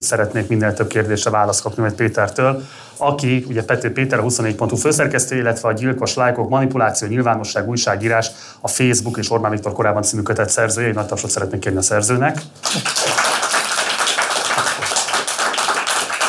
[0.00, 2.62] szeretnék minél több kérdésre választ kapni majd Pétertől,
[2.96, 8.30] aki, ugye Pető Péter, a 24.hu főszerkesztő, illetve a Gyilkos Lájkok, Manipuláció, Nyilvánosság, Újságírás,
[8.60, 10.88] a Facebook és Orbán Viktor korábban című kötet szerzője.
[10.88, 12.42] Egy nagy tapsot szeretnék kérni a szerzőnek.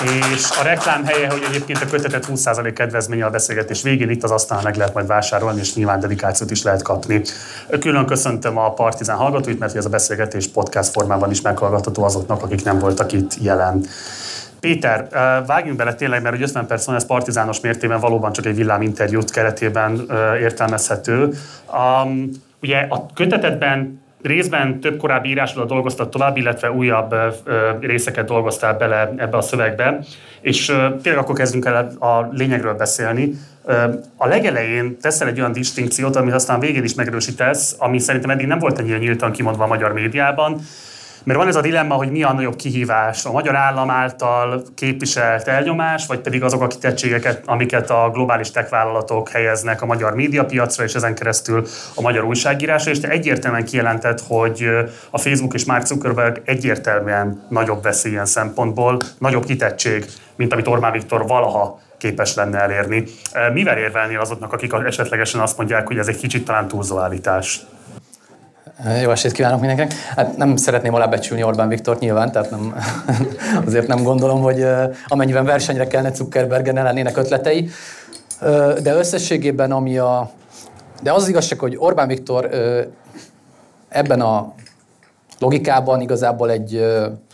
[0.04, 4.32] És a reklám helye, hogy egyébként a kötetet 20% kedvezménye a beszélgetés végén itt az
[4.32, 7.22] asztalon meg lehet majd vásárolni, és nyilván dedikációt is lehet kapni.
[7.80, 12.64] Külön köszöntöm a Partizán hallgatóit, mert ez a beszélgetés podcast formában is meghallgatható azoknak, akik
[12.64, 13.86] nem voltak itt jelen.
[14.60, 15.08] Péter,
[15.46, 20.06] vágjunk bele tényleg, mert 50 perc van, ez partizános mértében valóban csak egy villáminterjút keretében
[20.40, 21.34] értelmezhető.
[22.04, 22.32] Um,
[22.62, 27.16] ugye a kötetetben részben több korábbi írásról dolgoztad tovább, illetve újabb
[27.80, 30.00] részeket dolgoztál bele ebbe a szövegbe,
[30.42, 30.66] és
[31.02, 33.32] tényleg akkor kezdünk el a lényegről beszélni.
[34.16, 38.60] A legelején teszel egy olyan distinkciót, amit aztán végén is megerősítesz, ami szerintem eddig nem
[38.60, 40.62] volt ennyire nyíltan kimondva a magyar médiában,
[41.24, 45.48] mert van ez a dilemma, hogy mi a nagyobb kihívás, a magyar állam által képviselt
[45.48, 50.84] elnyomás, vagy pedig azok a kitettségeket, amiket a globális tech vállalatok helyeznek a magyar médiapiacra,
[50.84, 54.70] és ezen keresztül a magyar újságírásra, és te egyértelműen kijelentett, hogy
[55.10, 60.06] a Facebook és Mark Zuckerberg egyértelműen nagyobb veszély ilyen szempontból, nagyobb kitettség,
[60.36, 63.04] mint amit Orbán Viktor valaha képes lenne elérni.
[63.54, 67.60] Mivel érvelnél azoknak, akik esetlegesen azt mondják, hogy ez egy kicsit talán túlzó állítás?
[69.02, 69.94] Jó estét kívánok mindenkinek!
[70.16, 72.76] Hát nem szeretném alábecsülni Orbán Viktort nyilván, tehát nem,
[73.66, 74.66] azért nem gondolom, hogy
[75.08, 77.70] amennyiben versenyre kellene Zuckerbergen ne lennének ötletei.
[78.82, 80.32] De összességében ami a...
[81.02, 82.50] De az, az igazság, hogy Orbán Viktor
[83.90, 84.54] ebben a
[85.40, 86.86] logikában igazából egy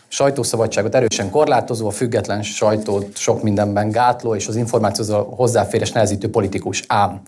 [0.07, 6.83] sajtószabadságot erősen korlátozó, a független sajtót sok mindenben gátló, és az információhoz hozzáférés nehezítő politikus.
[6.87, 7.21] Ám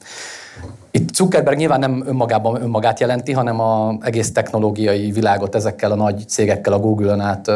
[0.92, 6.24] itt Zuckerberg nyilván nem önmagában önmagát jelenti, hanem az egész technológiai világot ezekkel a nagy
[6.28, 7.52] cégekkel, a Google-ön át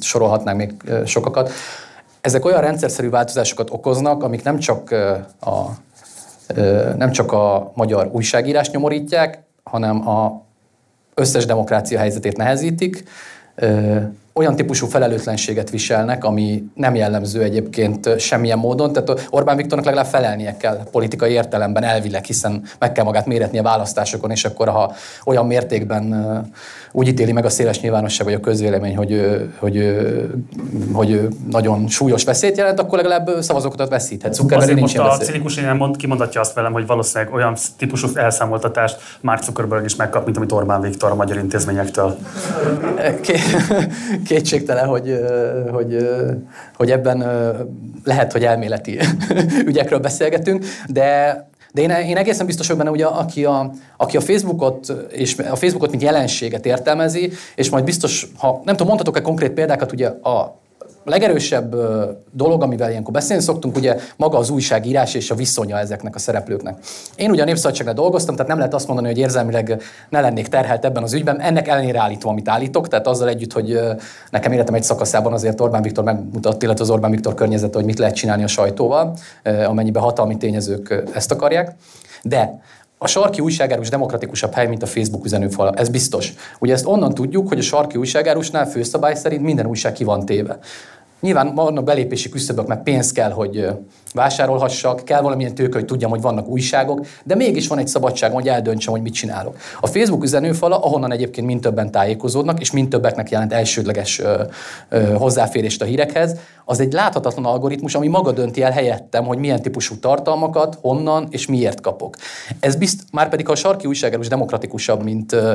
[0.00, 1.50] sorolhatnánk még sokakat.
[2.20, 4.90] Ezek olyan rendszerszerű változásokat okoznak, amik nem csak
[5.40, 5.66] a,
[6.96, 10.42] nem csak a magyar újságírás nyomorítják, hanem a
[11.14, 13.04] összes demokrácia helyzetét nehezítik,
[14.38, 18.92] olyan típusú felelőtlenséget viselnek, ami nem jellemző egyébként semmilyen módon.
[18.92, 23.62] Tehát Orbán Viktornak legalább felelnie kell politikai értelemben elvileg, hiszen meg kell magát méretni a
[23.62, 24.92] választásokon, és akkor ha
[25.24, 26.14] olyan mértékben
[26.98, 29.96] úgy ítéli meg a széles nyilvánosság vagy a közvélemény, hogy, hogy,
[30.92, 34.34] hogy nagyon súlyos veszélyt jelent, akkor legalább szavazókat veszíthet.
[34.34, 38.96] Zuckerberg nincs most a cinikus én mond, kimondatja azt velem, hogy valószínűleg olyan típusú elszámoltatást
[39.20, 42.18] Mark Zuckerberg is megkap, mint amit Orbán Viktor a magyar intézményektől.
[44.26, 45.20] Kétségtelen, hogy,
[45.72, 46.08] hogy,
[46.74, 47.18] hogy ebben
[48.04, 48.98] lehet, hogy elméleti
[49.70, 51.36] ügyekről beszélgetünk, de
[51.72, 55.56] de én, én egészen biztos vagyok benne, a, aki, a, aki a Facebookot, és a
[55.56, 60.60] Facebookot mint jelenséget értelmezi, és majd biztos, ha nem tudom, mondhatok-e konkrét példákat, ugye a,
[61.08, 61.76] a legerősebb
[62.32, 66.78] dolog, amivel ilyenkor beszélni szoktunk, ugye maga az újságírás és a viszonya ezeknek a szereplőknek.
[67.16, 70.84] Én ugye a Népszabadságnál dolgoztam, tehát nem lehet azt mondani, hogy érzelmileg ne lennék terhelt
[70.84, 71.40] ebben az ügyben.
[71.40, 73.80] Ennek ellenére állítom, amit állítok, tehát azzal együtt, hogy
[74.30, 77.98] nekem életem egy szakaszában azért Orbán Viktor megmutatta, illetve az Orbán Viktor környezete, hogy mit
[77.98, 79.16] lehet csinálni a sajtóval,
[79.66, 81.76] amennyiben hatalmi tényezők ezt akarják.
[82.22, 82.60] De
[83.00, 85.72] a sarki újságárus demokratikusabb hely, mint a Facebook üzenőfala.
[85.72, 86.32] Ez biztos.
[86.58, 90.58] Ugye ezt onnan tudjuk, hogy a sarki újságárusnál főszabály szerint minden újság ki van téve.
[91.20, 93.68] Nyilván vannak belépési küszöbök, meg pénz kell, hogy
[94.14, 98.48] vásárolhassak, kell valamilyen tőke, hogy tudjam, hogy vannak újságok, de mégis van egy szabadság, hogy
[98.48, 99.56] eldöntsem, hogy mit csinálok.
[99.80, 104.42] A Facebook üzenőfala, ahonnan egyébként mind többen tájékozódnak, és mind többeknek jelent elsődleges ö,
[104.88, 109.62] ö, hozzáférést a hírekhez, az egy láthatatlan algoritmus, ami maga dönti el helyettem, hogy milyen
[109.62, 112.16] típusú tartalmakat, honnan és miért kapok.
[112.60, 115.54] Ez bizt, már pedig a sarki újságárus demokratikusabb, mint, ö,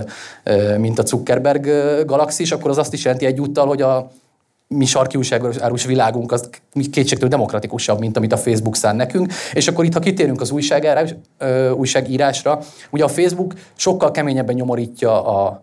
[0.78, 1.70] mint a Zuckerberg
[2.06, 4.12] galaxis, akkor az azt is jelenti egyúttal, hogy a
[4.74, 6.50] mi sarki újságárus világunk az
[6.92, 9.34] kétségtől demokratikusabb, mint amit a Facebook szán nekünk.
[9.54, 11.16] És akkor itt, ha kitérünk az újságírás,
[11.76, 15.62] újságírásra, ugye a Facebook sokkal keményebben nyomorítja a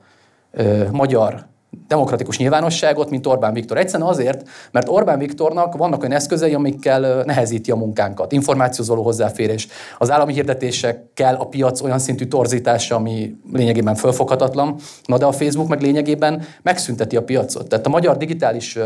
[0.53, 1.50] ö, magyar
[1.89, 3.79] demokratikus nyilvánosságot, mint Orbán Viktor.
[3.79, 8.33] Egyszerűen azért, mert Orbán Viktornak vannak olyan eszközei, amikkel nehezíti a munkánkat.
[8.33, 9.69] Információhoz való hozzáférés,
[9.99, 15.69] az állami hirdetésekkel a piac olyan szintű torzítása, ami lényegében fölfoghatatlan, na de a Facebook
[15.69, 17.69] meg lényegében megszünteti a piacot.
[17.69, 18.79] Tehát a magyar digitális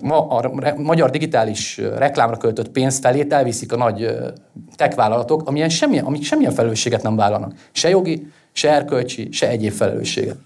[0.00, 4.16] ma a magyar digitális reklámra költött pénz felét elviszik a nagy
[4.76, 7.52] tech vállalatok, amilyen semmilyen, amik semmilyen felelősséget nem vállalnak.
[7.72, 10.36] Se jogi, se erkölcsi, se egyéb felelősséget.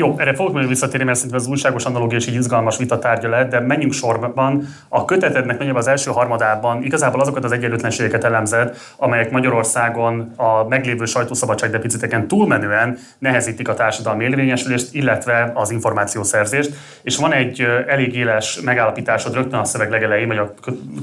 [0.00, 3.28] Jó, erre fogok még visszatérni, mert szerintem az újságos analógia is egy izgalmas vita tárgya
[3.28, 4.66] lehet, de menjünk sorban.
[4.88, 11.04] A kötetednek nagyobb az első harmadában igazából azokat az egyenlőtlenségeket elemzed, amelyek Magyarországon a meglévő
[11.04, 11.78] sajtószabadság
[12.26, 16.70] túlmenően nehezítik a társadalmi érvényesülést, illetve az információszerzést.
[17.02, 20.54] És van egy elég éles megállapításod rögtön a szöveg legelején, vagy a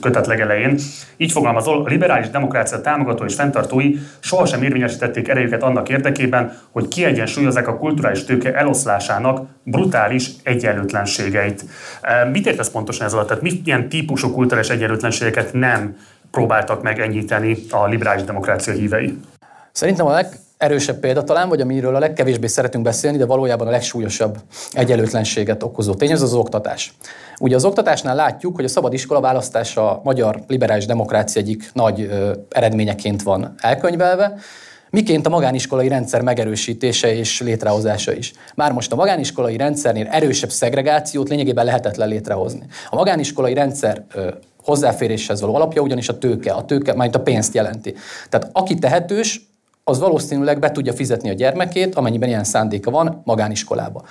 [0.02, 0.78] kötet legelején.
[1.18, 7.68] Így fogalmazol, a liberális demokrácia támogató és fenntartói sohasem érvényesítették erejüket annak érdekében, hogy kiegyensúlyozzák
[7.68, 8.54] a kulturális tőke
[8.88, 11.66] eloszlásának brutális egyenlőtlenségeit.
[12.32, 13.28] Mit értesz pontosan ez alatt?
[13.28, 15.98] Tehát milyen típusú kulturális egyenlőtlenségeket nem
[16.32, 19.18] próbáltak meg enyhíteni a liberális demokrácia hívei?
[19.72, 20.20] Szerintem a
[20.60, 24.38] legerősebb példa talán, vagy amiről a legkevésbé szeretünk beszélni, de valójában a legsúlyosabb
[24.72, 26.94] egyenlőtlenséget okozó tény, az az oktatás.
[27.40, 32.02] Ugye az oktatásnál látjuk, hogy a szabad iskola választása a magyar liberális demokrácia egyik nagy
[32.02, 34.38] ö, eredményeként van elkönyvelve,
[34.90, 38.34] miként a magániskolai rendszer megerősítése és létrehozása is.
[38.56, 42.66] Már most a magániskolai rendszernél erősebb szegregációt lényegében lehetetlen létrehozni.
[42.90, 44.30] A magániskolai rendszer ö,
[44.64, 47.96] hozzáféréshez való alapja ugyanis a tőke, a tőke, majd a pénzt jelenti.
[48.30, 49.42] Tehát aki tehetős,
[49.84, 54.04] az valószínűleg be tudja fizetni a gyermekét, amennyiben ilyen szándéka van, magániskolába.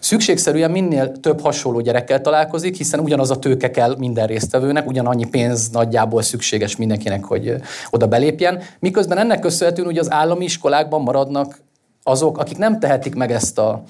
[0.00, 5.70] Szükségszerűen minél több hasonló gyerekkel találkozik, hiszen ugyanaz a tőke kell minden résztvevőnek, ugyanannyi pénz
[5.70, 7.54] nagyjából szükséges mindenkinek, hogy
[7.90, 8.62] oda belépjen.
[8.78, 11.58] Miközben ennek köszönhetően ugye az állami iskolákban maradnak
[12.02, 13.82] azok, akik nem tehetik meg ezt a,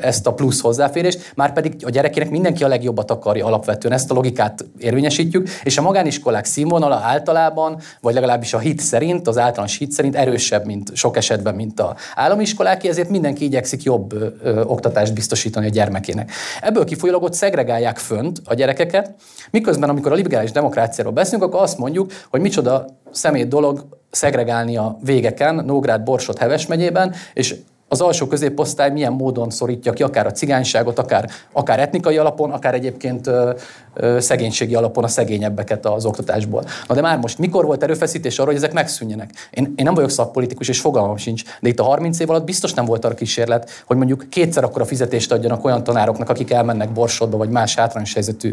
[0.00, 4.14] ezt a plusz hozzáférést, már pedig a gyerekének mindenki a legjobbat akarja alapvetően, ezt a
[4.14, 9.92] logikát érvényesítjük, és a magániskolák színvonala általában, vagy legalábbis a hit szerint, az általános hit
[9.92, 15.14] szerint erősebb, mint sok esetben, mint a állami iskoláké, ezért mindenki igyekszik jobb ö, oktatást
[15.14, 16.30] biztosítani a gyermekének.
[16.60, 19.14] Ebből kifolyólag ott szegregálják fönt a gyerekeket,
[19.50, 24.96] miközben amikor a liberális demokráciáról beszélünk, akkor azt mondjuk, hogy micsoda szemét dolog szegregálni a
[25.04, 27.54] végeken, Nógrád, Borsod, Heves megyében, és
[27.88, 32.74] az alsó középosztály milyen módon szorítja ki akár a cigányságot, akár, akár etnikai alapon, akár
[32.74, 33.52] egyébként ö,
[33.94, 36.64] ö, szegénységi alapon a szegényebbeket az oktatásból.
[36.88, 39.30] Na de már most mikor volt erőfeszítés arra, hogy ezek megszűnjenek?
[39.50, 42.74] Én, én nem vagyok szakpolitikus, és fogalmam sincs, de itt a 30 év alatt biztos
[42.74, 46.92] nem volt arra kísérlet, hogy mondjuk kétszer akkor a fizetést adjanak olyan tanároknak, akik elmennek
[46.92, 48.52] Borsodba, vagy más hátrányos helyzetű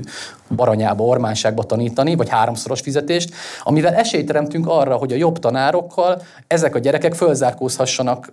[0.56, 3.34] Baranyába, Ormánságba tanítani, vagy háromszoros fizetést,
[3.64, 8.30] amivel esélyt teremtünk arra, hogy a jobb tanárokkal ezek a gyerekek fölzárkózhassanak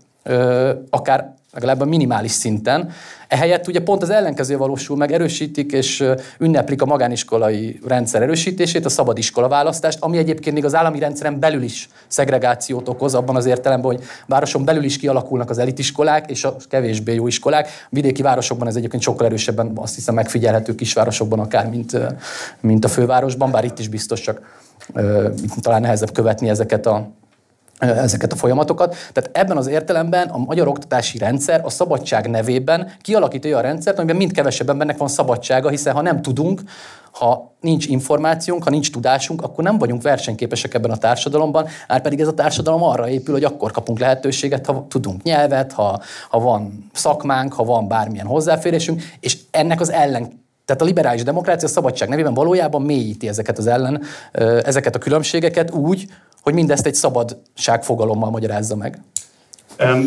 [0.90, 2.90] akár legalább a minimális szinten.
[3.28, 6.04] Ehelyett ugye pont az ellenkező valósul meg, erősítik és
[6.38, 11.38] ünneplik a magániskolai rendszer erősítését, a szabad iskola választást, ami egyébként még az állami rendszeren
[11.38, 16.44] belül is szegregációt okoz, abban az értelemben, hogy városon belül is kialakulnak az elitiskolák és
[16.44, 17.69] a kevésbé jó iskolák.
[17.90, 21.98] Vidéki városokban ez egyébként sokkal erősebben azt hiszem megfigyelhető kisvárosokban akár, mint,
[22.60, 24.40] mint a fővárosban, bár itt is biztos csak
[25.60, 27.08] talán nehezebb követni ezeket a
[27.78, 28.96] ezeket a folyamatokat.
[29.12, 34.16] Tehát ebben az értelemben a magyar oktatási rendszer a szabadság nevében kialakít olyan rendszert, amiben
[34.16, 36.62] mind kevesebb embernek van szabadsága, hiszen ha nem tudunk,
[37.10, 42.20] ha nincs információnk, ha nincs tudásunk, akkor nem vagyunk versenyképesek ebben a társadalomban, már pedig
[42.20, 46.90] ez a társadalom arra épül, hogy akkor kapunk lehetőséget, ha tudunk nyelvet, ha, ha van
[46.92, 52.09] szakmánk, ha van bármilyen hozzáférésünk, és ennek az ellen tehát a liberális demokrácia a szabadság
[52.09, 54.03] nevében valójában mélyíti ezeket az ellen,
[54.62, 56.06] ezeket a különbségeket úgy,
[56.43, 59.00] hogy mindezt egy szabadságfogalommal magyarázza meg.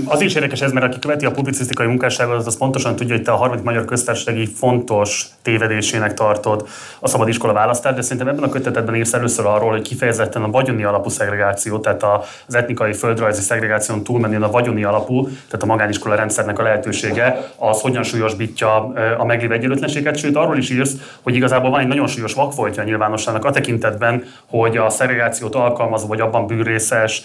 [0.05, 3.31] Az is érdekes ez, mert aki követi a publicisztikai munkásságot, az pontosan tudja, hogy te
[3.31, 6.67] a harmadik magyar köztársasági fontos tévedésének tartod
[6.99, 10.49] a szabad iskola választást, de szerintem ebben a kötetedben írsz először arról, hogy kifejezetten a
[10.49, 12.03] vagyoni alapú szegregáció, tehát
[12.47, 17.81] az etnikai földrajzi szegregáción túlmenően a vagyoni alapú, tehát a magániskola rendszernek a lehetősége, az
[17.81, 22.33] hogyan súlyosbítja a meglévő egyenlőtlenséget, sőt arról is írsz, hogy igazából van egy nagyon súlyos
[22.33, 27.23] vakfoltja a nyilvánosságnak a tekintetben, hogy a szegregációt alkalmazó vagy abban bűrészes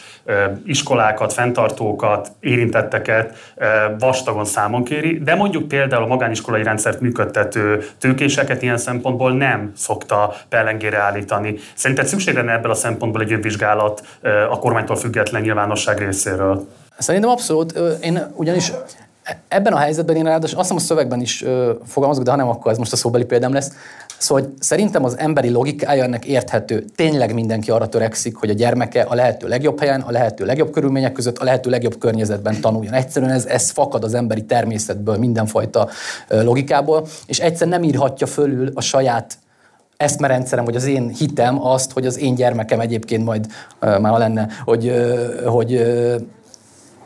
[0.65, 3.55] iskolákat, fenntartókat, érintetteket
[3.99, 10.35] vastagon számon kéri, de mondjuk például a magániskolai rendszert működtető tőkéseket ilyen szempontból nem szokta
[10.49, 11.55] pellengére állítani.
[11.75, 14.03] Szerinted szükség lenne ebből a szempontból egy vizsgálat
[14.51, 16.67] a kormánytól független nyilvánosság részéről?
[16.99, 17.81] Szerintem abszolút.
[18.01, 18.73] Én ugyanis
[19.49, 21.45] ebben a helyzetben én ráadásul azt hiszem a szövegben is
[21.87, 23.71] fogalmazok, de ha nem, akkor ez most a szóbeli példám lesz.
[24.19, 26.85] Szóval szerintem az emberi logikája ennek érthető.
[26.95, 31.13] Tényleg mindenki arra törekszik, hogy a gyermeke a lehető legjobb helyen, a lehető legjobb körülmények
[31.13, 32.93] között, a lehető legjobb környezetben tanuljon.
[32.93, 35.89] Egyszerűen ez, ez fakad az emberi természetből, mindenfajta
[36.29, 39.39] logikából, és egyszer nem írhatja fölül a saját
[39.97, 43.47] eszmerendszerem, vagy az én hitem azt, hogy az én gyermekem egyébként majd
[43.81, 44.93] már lenne, hogy,
[45.45, 45.83] hogy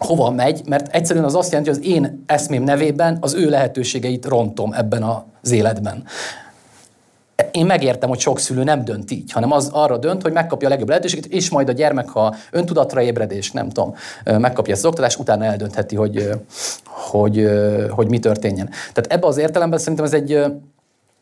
[0.01, 4.27] hova megy, mert egyszerűen az azt jelenti, hogy az én eszmém nevében az ő lehetőségeit
[4.27, 6.05] rontom ebben az életben
[7.51, 10.71] én megértem, hogy sok szülő nem dönt így, hanem az arra dönt, hogy megkapja a
[10.71, 15.19] legjobb lehetőséget, és majd a gyermek, ha öntudatra ébredés, nem tudom, megkapja ezt az oktatást,
[15.19, 16.31] utána eldöntheti, hogy,
[16.87, 17.51] hogy,
[17.91, 18.69] hogy mi történjen.
[18.69, 20.33] Tehát ebbe az értelemben szerintem ez egy,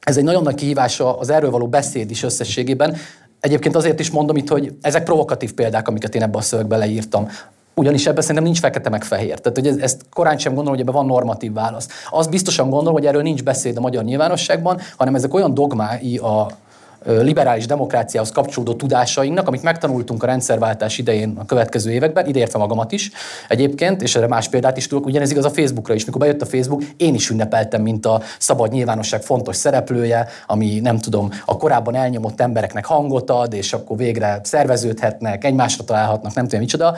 [0.00, 2.96] ez egy nagyon nagy kihívás az erről való beszéd is összességében.
[3.40, 7.28] Egyébként azért is mondom itt, hogy ezek provokatív példák, amiket én ebbe a szövegbe leírtam.
[7.78, 9.38] Ugyanis ebben szerintem nincs fekete meg fehér.
[9.38, 11.88] Tehát, hogy ezt korán sem gondolom, hogy ebben van normatív válasz.
[12.10, 16.46] Az biztosan gondolom, hogy erről nincs beszéd a magyar nyilvánosságban, hanem ezek olyan dogmái a,
[17.04, 23.10] liberális demokráciához kapcsolódó tudásainknak, amit megtanultunk a rendszerváltás idején a következő években, ideértve magamat is
[23.48, 26.04] egyébként, és erre más példát is tudok, ugyanez igaz a Facebookra is.
[26.04, 30.98] Mikor bejött a Facebook, én is ünnepeltem, mint a szabad nyilvánosság fontos szereplője, ami nem
[30.98, 36.60] tudom, a korábban elnyomott embereknek hangot ad, és akkor végre szerveződhetnek, egymásra találhatnak, nem tudom
[36.60, 36.96] micsoda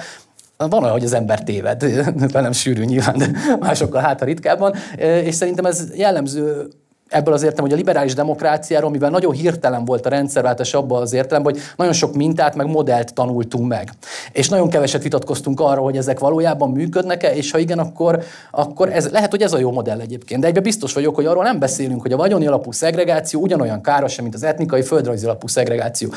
[0.68, 1.84] van olyan, hogy az ember téved,
[2.32, 6.68] velem sűrű nyilván, de másokkal hát a ritkábban, és szerintem ez jellemző
[7.10, 11.12] ebből az értem, hogy a liberális demokráciáról, mivel nagyon hirtelen volt a rendszerváltás abban az
[11.12, 13.90] értelemben, hogy nagyon sok mintát meg modellt tanultunk meg.
[14.32, 19.08] És nagyon keveset vitatkoztunk arról, hogy ezek valójában működnek-e, és ha igen, akkor, akkor ez,
[19.08, 20.40] lehet, hogy ez a jó modell egyébként.
[20.40, 24.20] De egyben biztos vagyok, hogy arról nem beszélünk, hogy a vagyoni alapú szegregáció ugyanolyan káros,
[24.20, 26.08] mint az etnikai, földrajzi alapú szegregáció.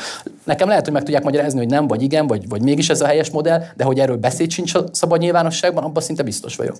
[0.44, 3.06] Nekem lehet, hogy meg tudják magyarázni, hogy nem, vagy igen, vagy, vagy mégis ez a
[3.06, 6.76] helyes modell, de hogy erről beszéd sincs a szabad nyilvánosságban, abban szinte biztos vagyok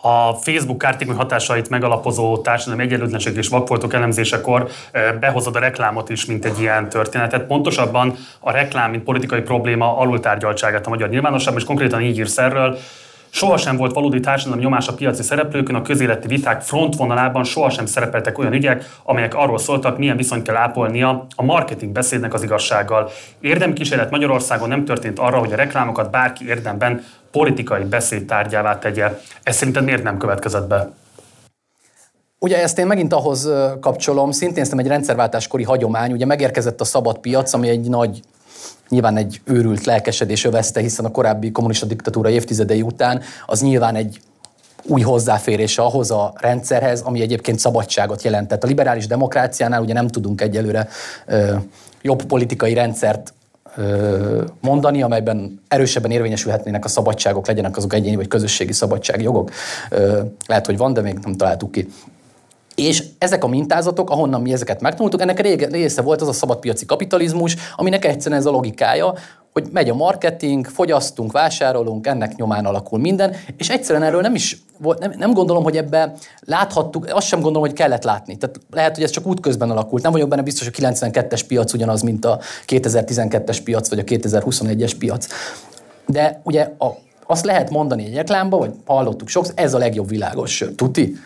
[0.00, 4.68] a Facebook kártékony hatásait megalapozó társadalmi egyenlőtlenség és vakfoltok elemzésekor
[5.20, 7.46] behozod a reklámot is, mint egy ilyen történetet.
[7.46, 12.78] Pontosabban a reklám, mint politikai probléma alultárgyaltságát a magyar nyilvánosságban, és konkrétan így írsz erről,
[13.30, 18.52] Sohasem volt valódi társadalmi nyomás a piaci szereplőkön, a közéleti viták frontvonalában sohasem szerepeltek olyan
[18.52, 23.10] ügyek, amelyek arról szóltak, milyen viszonyt kell ápolnia a marketing beszédnek az igazsággal.
[23.40, 29.18] Érdemkísérlet Magyarországon nem történt arra, hogy a reklámokat bárki érdemben politikai beszédtárgyává tegye.
[29.42, 30.90] Ez szerinted miért nem következett be?
[32.38, 37.18] Ugye ezt én megint ahhoz kapcsolom, szintén ezt egy rendszerváltáskori hagyomány, ugye megérkezett a szabad
[37.18, 38.20] piac, ami egy nagy
[38.88, 44.20] nyilván egy őrült lelkesedés övezte, hiszen a korábbi kommunista diktatúra évtizedei után az nyilván egy
[44.82, 48.64] új hozzáférés ahhoz a rendszerhez, ami egyébként szabadságot jelentett.
[48.64, 50.88] A liberális demokráciánál ugye nem tudunk egyelőre
[51.26, 51.54] ö,
[52.02, 53.32] jobb politikai rendszert
[54.60, 59.50] mondani, amelyben erősebben érvényesülhetnének a szabadságok, legyenek azok egyéni vagy közösségi szabadságjogok.
[60.46, 61.88] Lehet, hogy van, de még nem találtuk ki.
[62.74, 67.56] És ezek a mintázatok, ahonnan mi ezeket megtanultuk, ennek része volt az a szabadpiaci kapitalizmus,
[67.76, 69.14] aminek egyszerűen ez a logikája,
[69.62, 74.62] hogy megy a marketing, fogyasztunk, vásárolunk, ennek nyomán alakul minden, és egyszerűen erről nem is
[74.78, 78.36] volt, nem, nem gondolom, hogy ebbe láthattuk, azt sem gondolom, hogy kellett látni.
[78.36, 80.02] Tehát lehet, hogy ez csak útközben alakult.
[80.02, 84.02] Nem vagyok benne biztos, hogy a 92-es piac ugyanaz, mint a 2012-es piac, vagy a
[84.02, 85.26] 2021-es piac.
[86.06, 86.86] De ugye a,
[87.26, 90.74] azt lehet mondani egy reklámba, vagy hallottuk sokszor, ez a legjobb világos sör.
[90.74, 91.16] Tuti?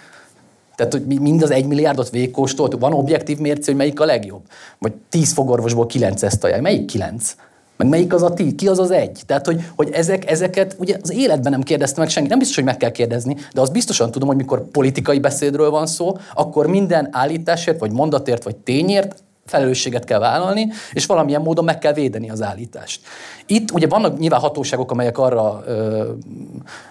[0.75, 4.43] Tehát, hogy mind az egy milliárdot végkóstolt, van objektív mérce, hogy melyik a legjobb?
[4.79, 6.63] Vagy tíz fogorvosból kilenc ezt ajánl.
[6.63, 7.35] Melyik kilenc?
[7.83, 8.55] Meg melyik az a ti?
[8.55, 9.21] Ki az az egy?
[9.27, 12.29] Tehát, hogy, hogy ezek, ezeket ugye az életben nem kérdezte meg senki.
[12.29, 15.87] Nem biztos, hogy meg kell kérdezni, de azt biztosan tudom, hogy mikor politikai beszédről van
[15.87, 21.79] szó, akkor minden állításért, vagy mondatért, vagy tényért felelősséget kell vállalni, és valamilyen módon meg
[21.79, 23.01] kell védeni az állítást.
[23.47, 26.11] Itt ugye vannak nyilván hatóságok, amelyek arra, ö,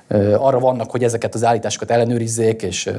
[0.07, 2.91] ö, arra vannak, hogy ezeket az állításokat ellenőrizzék, és,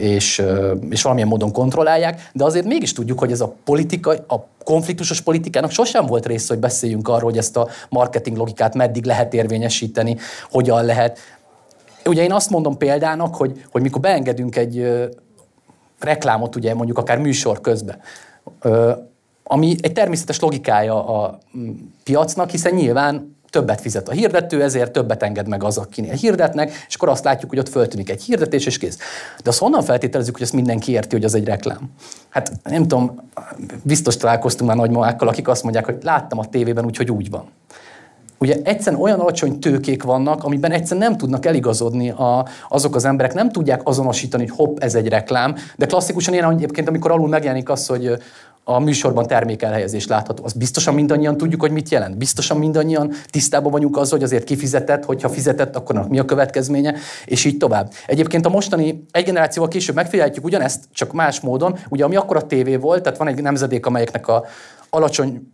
[0.00, 0.42] és,
[0.90, 5.70] és valamilyen módon kontrollálják, de azért mégis tudjuk, hogy ez a politika, a konfliktusos politikának
[5.70, 10.16] sosem volt része, hogy beszéljünk arról, hogy ezt a marketing logikát meddig lehet érvényesíteni,
[10.50, 11.18] hogyan lehet.
[12.04, 15.06] Ugye én azt mondom példának, hogy, hogy mikor beengedünk egy
[15.98, 18.00] reklámot, ugye mondjuk akár műsor közben,
[19.42, 21.70] ami egy természetes logikája a mm,
[22.04, 26.94] piacnak, hiszen nyilván többet fizet a hirdető, ezért többet enged meg az, akinél hirdetnek, és
[26.94, 28.98] akkor azt látjuk, hogy ott föltűnik egy hirdetés, és kész.
[29.42, 31.90] De azt honnan feltételezzük, hogy ezt mindenki érti, hogy az egy reklám?
[32.28, 33.30] Hát nem tudom,
[33.82, 37.44] biztos találkoztunk már nagymamákkal, akik azt mondják, hogy láttam a tévében úgy, hogy úgy van.
[38.38, 43.34] Ugye egyszerűen olyan alacsony tőkék vannak, amiben egyszerűen nem tudnak eligazodni a, azok az emberek,
[43.34, 47.68] nem tudják azonosítani, hogy hopp, ez egy reklám, de klasszikusan ilyen egyébként, amikor alul megjelenik
[47.68, 48.18] az, hogy
[48.70, 50.44] a műsorban termékelhelyezés látható.
[50.44, 52.16] Az biztosan mindannyian tudjuk, hogy mit jelent.
[52.16, 57.44] Biztosan mindannyian tisztában vagyunk azzal, hogy azért kifizetett, hogyha fizetett, akkor mi a következménye, és
[57.44, 57.92] így tovább.
[58.06, 61.78] Egyébként a mostani egy generációval később megfigyelhetjük ugyanezt, csak más módon.
[61.88, 64.44] Ugye ami akkor a tévé volt, tehát van egy nemzedék, amelyeknek a
[64.90, 65.52] alacsony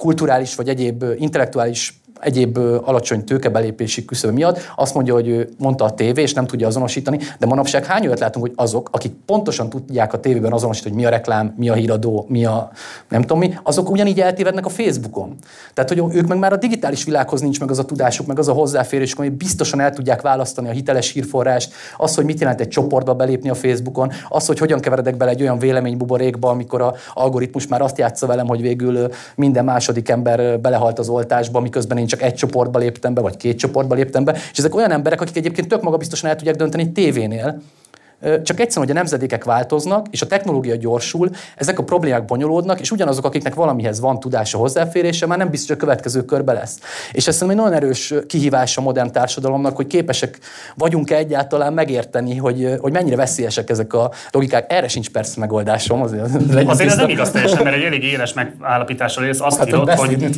[0.00, 5.94] kulturális vagy egyéb intellektuális egyéb alacsony tőkebelépési küszöb miatt azt mondja, hogy ő mondta a
[5.94, 10.12] tévé, és nem tudja azonosítani, de manapság hány olyat látunk, hogy azok, akik pontosan tudják
[10.12, 12.70] a tévében azonosítani, hogy mi a reklám, mi a híradó, mi a
[13.08, 15.36] nem tudom mi, azok ugyanígy eltévednek a Facebookon.
[15.74, 18.48] Tehát, hogy ők meg már a digitális világhoz nincs meg az a tudásuk, meg az
[18.48, 22.68] a hozzáférés, hogy biztosan el tudják választani a hiteles hírforrást, az, hogy mit jelent egy
[22.68, 27.66] csoportba belépni a Facebookon, az, hogy hogyan keveredek bele egy olyan véleménybuborékba, amikor a algoritmus
[27.66, 32.22] már azt játsza velem, hogy végül minden második ember belehalt az oltásba, miközben én csak
[32.22, 34.32] egy csoportba léptem be, vagy két csoportba léptem be.
[34.52, 37.62] És ezek olyan emberek, akik egyébként tök magabiztosan el tudják dönteni tévénél,
[38.20, 42.90] csak egyszerűen, hogy a nemzedékek változnak, és a technológia gyorsul, ezek a problémák bonyolódnak, és
[42.90, 46.78] ugyanazok, akiknek valamihez van tudása, hozzáférése, már nem biztos, hogy a következő körbe lesz.
[47.12, 50.38] És ez szerintem egy nagyon erős kihívás a modern társadalomnak, hogy képesek
[50.74, 54.72] vagyunk-e egyáltalán megérteni, hogy, hogy mennyire veszélyesek ezek a logikák.
[54.72, 56.02] Erre sincs persze megoldásom.
[56.02, 56.24] Azért,
[56.66, 59.40] azért ez nem igaz teljesen, mert egy elég éles megállapítással élsz.
[59.40, 60.30] Azt hát, írott, hogy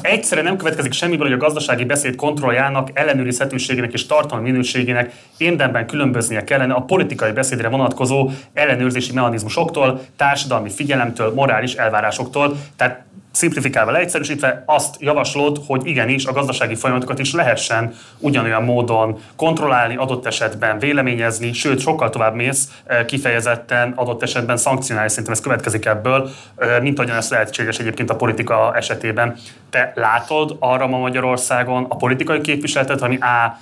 [0.00, 6.44] egyszerűen nem következik semmiből, hogy a gazdasági beszéd kontrolljának, ellenőrizhetőségének és tartalmi minőségének érdemben különböznie
[6.44, 12.56] kellene a politikai beszédre vonatkozó ellenőrzési mechanizmusoktól, társadalmi figyelemtől, morális elvárásoktól.
[12.76, 13.06] Tehát
[13.38, 20.26] szimplifikálva, leegyszerűsítve azt javaslod, hogy igenis a gazdasági folyamatokat is lehessen ugyanolyan módon kontrollálni, adott
[20.26, 26.30] esetben véleményezni, sőt, sokkal tovább mész, eh, kifejezetten adott esetben szankcionálni, szerintem ez következik ebből,
[26.56, 29.36] eh, mint ahogyan ez lehetséges egyébként a politika esetében.
[29.70, 33.58] Te látod arra ma Magyarországon a politikai képviseletet, ami A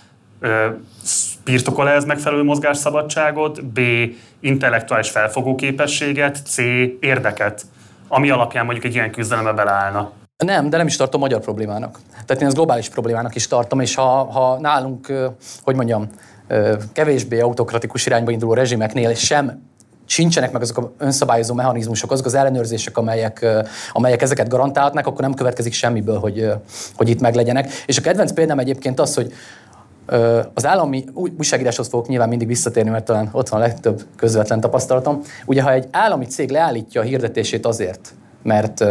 [1.44, 3.80] birtokol ez megfelelő mozgásszabadságot, B.
[4.40, 6.56] intellektuális felfogó képességet, C.
[7.00, 7.62] érdeket,
[8.08, 10.12] ami alapján mondjuk egy ilyen küzdelembe beleállna.
[10.44, 11.98] Nem, de nem is tartom magyar problémának.
[12.10, 15.12] Tehát én ezt globális problémának is tartom, és ha, ha nálunk,
[15.62, 16.08] hogy mondjam,
[16.92, 19.62] kevésbé autokratikus irányba induló rezsimeknél sem
[20.06, 23.46] sincsenek meg azok az önszabályozó mechanizmusok, azok az ellenőrzések, amelyek,
[23.92, 26.50] amelyek ezeket garantálhatnak, akkor nem következik semmiből, hogy,
[26.96, 27.72] hogy itt meglegyenek.
[27.86, 29.32] És a kedvenc példám egyébként az, hogy
[30.54, 35.22] az állami újságíráshoz fogok nyilván mindig visszatérni, mert talán ott van a legtöbb közvetlen tapasztalatom.
[35.46, 38.84] Ugye, ha egy állami cég leállítja a hirdetését azért, mert,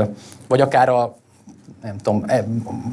[0.47, 1.15] vagy akár a
[1.81, 2.45] nem tudom, e,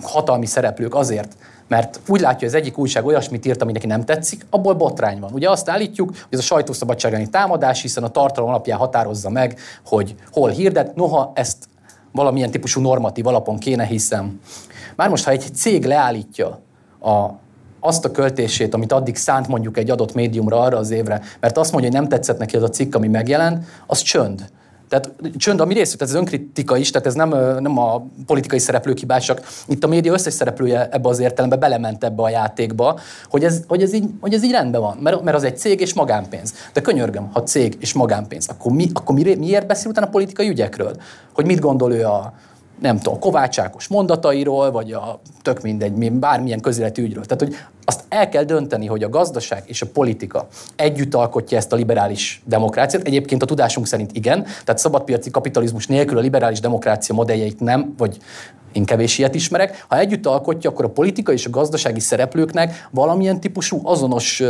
[0.02, 1.36] hatalmi szereplők azért,
[1.68, 5.20] mert úgy látja, hogy az egyik újság olyasmit írt, ami neki nem tetszik, abból botrány
[5.20, 5.32] van.
[5.32, 10.14] Ugye azt állítjuk, hogy ez a sajtószabadságáni támadás, hiszen a tartalom alapján határozza meg, hogy
[10.32, 11.68] hol hirdet, noha ezt
[12.12, 14.40] valamilyen típusú normatív alapon kéne, hiszem.
[14.96, 16.60] Már most, ha egy cég leállítja
[17.00, 17.28] a
[17.84, 21.72] azt a költését, amit addig szánt mondjuk egy adott médiumra arra az évre, mert azt
[21.72, 24.44] mondja, hogy nem tetszett neki az a cikk, ami megjelent, az csönd.
[24.88, 27.28] Tehát csönd, ami részét, tehát ez önkritika is, tehát ez nem,
[27.60, 29.40] nem a politikai szereplők hibásak.
[29.66, 33.82] Itt a média összes szereplője ebbe az értelembe belement ebbe a játékba, hogy ez, hogy
[33.82, 36.54] ez, így, hogy ez így rendben van, mert, mert az egy cég és magánpénz.
[36.72, 40.48] De könyörgöm, ha cég és magánpénz, akkor, mi, akkor mi, miért beszél utána a politikai
[40.48, 40.96] ügyekről?
[41.32, 42.32] Hogy mit gondol ő a,
[42.82, 47.24] nem tudom, Kovács Ákos mondatairól, vagy a tök mindegy, bármilyen közéleti ügyről.
[47.24, 51.72] Tehát, hogy azt el kell dönteni, hogy a gazdaság és a politika együtt alkotja ezt
[51.72, 53.06] a liberális demokráciát.
[53.06, 58.18] Egyébként a tudásunk szerint igen, tehát szabadpiaci kapitalizmus nélkül a liberális demokrácia modelljeit nem, vagy
[58.72, 59.84] én kevés ilyet ismerek.
[59.88, 64.42] Ha együtt alkotja, akkor a politika és a gazdasági szereplőknek valamilyen típusú azonos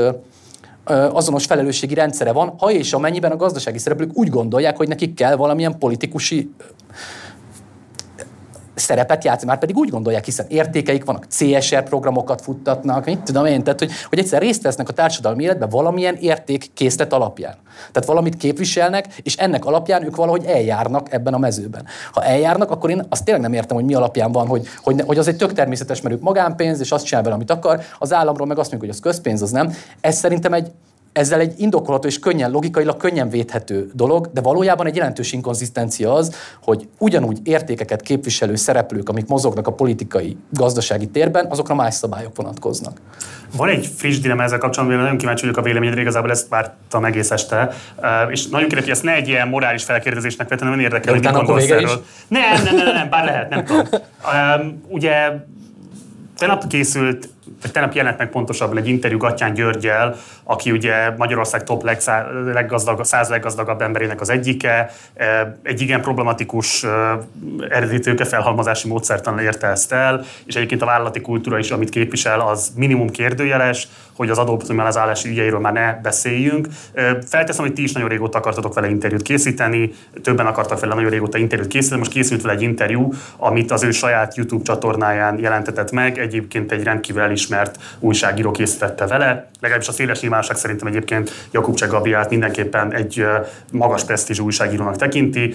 [1.12, 5.36] azonos felelősségi rendszere van, ha és amennyiben a gazdasági szereplők úgy gondolják, hogy nekik kell
[5.36, 6.50] valamilyen politikusi
[8.74, 13.64] szerepet játszani, már pedig úgy gondolják, hiszen értékeik vannak, CSR programokat futtatnak, mit tudom én,
[13.64, 17.54] tehát hogy, hogy egyszer részt vesznek a társadalmi életben valamilyen értékkészlet alapján.
[17.92, 21.86] Tehát valamit képviselnek, és ennek alapján ők valahogy eljárnak ebben a mezőben.
[22.12, 25.18] Ha eljárnak, akkor én azt tényleg nem értem, hogy mi alapján van, hogy, hogy, hogy
[25.18, 28.46] az egy tök természetes, mert ők magánpénz, és azt csinál vele, amit akar, az államról
[28.46, 29.72] meg azt mondjuk, hogy az közpénz, az nem.
[30.00, 30.70] Ez szerintem egy,
[31.12, 36.34] ezzel egy indokolható és könnyen, logikailag könnyen védhető dolog, de valójában egy jelentős inkonzisztencia az,
[36.62, 43.00] hogy ugyanúgy értékeket képviselő szereplők, amik mozognak a politikai, gazdasági térben, azokra más szabályok vonatkoznak.
[43.56, 47.30] Van egy friss dilemma ezzel kapcsolatban, nagyon kíváncsi vagyok a véleményedre, igazából ezt vártam egész
[47.30, 47.70] este,
[48.30, 51.32] és nagyon kérlek, hogy ezt ne egy ilyen morális felkérdezésnek vettem, nem érdekel, hogy mit
[51.32, 52.04] gondolsz erről.
[52.28, 53.86] Nem, nem, nem, nem, bár lehet, nem tudom.
[54.60, 55.30] Um, ugye
[56.38, 57.28] tegnap készült
[57.72, 61.84] tegnap jelent meg pontosabban egy interjú Gattyán Györgyel, aki ugye Magyarország top
[62.52, 66.88] leggazdag, száz leggazdagabb emberének az egyike, e, egy igen problematikus e,
[67.68, 72.72] eredeti tőkefelhalmozási módszertan érte ezt el, és egyébként a vállalati kultúra is, amit képvisel, az
[72.76, 76.68] minimum kérdőjeles, hogy az adóoptimalizálási ügyeiről már ne beszéljünk.
[76.94, 81.10] E, felteszem, hogy ti is nagyon régóta akartatok vele interjút készíteni, többen akartak vele nagyon
[81.10, 85.90] régóta interjút készíteni, most készült vele egy interjú, amit az ő saját YouTube csatornáján jelentetett
[85.90, 91.78] meg, egyébként egy rendkívül elismert újságíró készítette vele, legalábbis a széles nyilvánosság szerintem egyébként Jakub
[91.78, 93.26] Gabiát mindenképpen egy
[93.72, 95.54] magas presztízs újságírónak tekinti.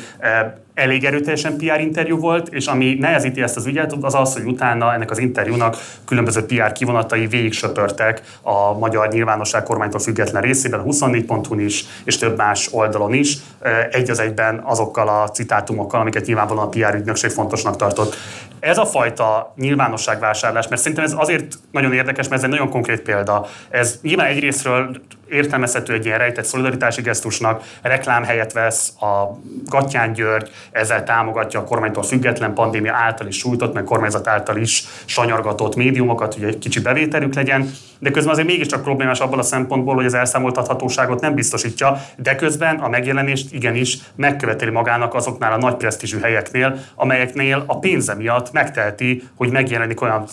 [0.78, 4.94] Elég erőteljesen PR interjú volt, és ami nehezíti ezt az ügyet, az az, hogy utána
[4.94, 10.84] ennek az interjúnak különböző PR kivonatai végig söpörtek a magyar nyilvánosság kormánytól független részében, a
[10.84, 13.38] 24.hu is, és több más oldalon is,
[13.92, 18.16] egy az egyben azokkal a citátumokkal, amiket nyilvánvalóan a PR ügynökség fontosnak tartott.
[18.60, 23.02] Ez a fajta nyilvánosságvásárlás, mert szerintem ez azért nagyon érdekes, mert ez egy nagyon konkrét
[23.02, 23.46] példa.
[23.70, 30.52] Ez nyilván egyrésztről értelmezhető egy ilyen rejtett szolidaritási gesztusnak, reklám helyet vesz a Gattyán György,
[30.72, 36.34] ezzel támogatja a kormánytól független pandémia által is sújtott, meg kormányzat által is sanyargatott médiumokat,
[36.34, 40.14] hogy egy kicsi bevételük legyen, de közben azért mégiscsak problémás abban a szempontból, hogy az
[40.14, 46.80] elszámoltathatóságot nem biztosítja, de közben a megjelenést igenis megköveteli magának azoknál a nagy presztízsű helyeknél,
[46.96, 50.28] amelyeknél a pénze miatt megteheti, hogy megjelenik olyan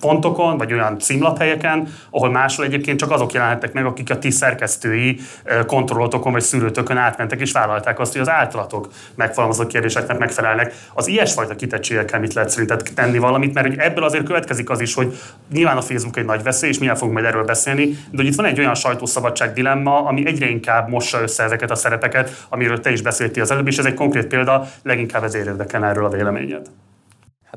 [0.00, 5.20] pontokon, vagy olyan címlaphelyeken, ahol máshol egyébként csak azok jelenhettek meg, akik a ti szerkesztői
[5.66, 10.74] kontrollotokon vagy szűrőtökön átmentek, és vállalták azt, hogy az általatok megfogalmazott kérdéseknek megfelelnek.
[10.94, 14.94] Az ilyesfajta kitettségekkel mit lehet szerinted tenni valamit, mert hogy ebből azért következik az is,
[14.94, 15.18] hogy
[15.52, 18.34] nyilván a Facebook egy nagy veszély, és milyen fogunk majd erről beszélni, de hogy itt
[18.34, 22.90] van egy olyan sajtószabadság dilemma, ami egyre inkább mossa össze ezeket a szerepeket, amiről te
[22.90, 26.66] is beszéltél az előbb, és ez egy konkrét példa, leginkább ezért érdekel erről a véleményed.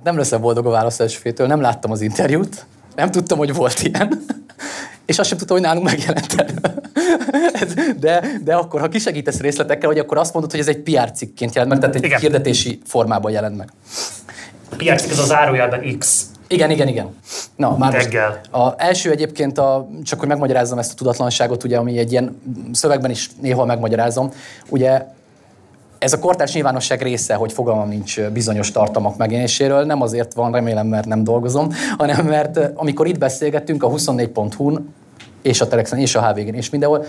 [0.01, 3.81] Hát nem leszek boldog a választás fétől, nem láttam az interjút, nem tudtam, hogy volt
[3.81, 4.25] ilyen,
[5.05, 6.35] és azt sem tudtam, hogy nálunk megjelent
[7.99, 11.53] de, de akkor, ha kisegítesz részletekkel, hogy akkor azt mondod, hogy ez egy PR cikkként
[11.53, 12.19] jelent meg, tehát egy igen.
[12.19, 13.69] hirdetési formában jelent meg.
[14.71, 16.25] A PR cikk az a zárójelben X.
[16.47, 17.15] Igen, igen, igen.
[17.55, 18.41] Na, már Reggel.
[18.51, 23.11] A első egyébként, a, csak hogy megmagyarázzam ezt a tudatlanságot, ugye, ami egy ilyen szövegben
[23.11, 24.33] is néhol megmagyarázom,
[24.69, 25.05] ugye
[26.01, 30.87] ez a kortárs nyilvánosság része, hogy fogalmam nincs bizonyos tartalmak megjelenéséről, nem azért van, remélem,
[30.87, 34.93] mert nem dolgozom, hanem mert amikor itt beszélgettünk a 24.hu-n,
[35.41, 37.05] és a Telexen, és a HVG-n, és mindenhol,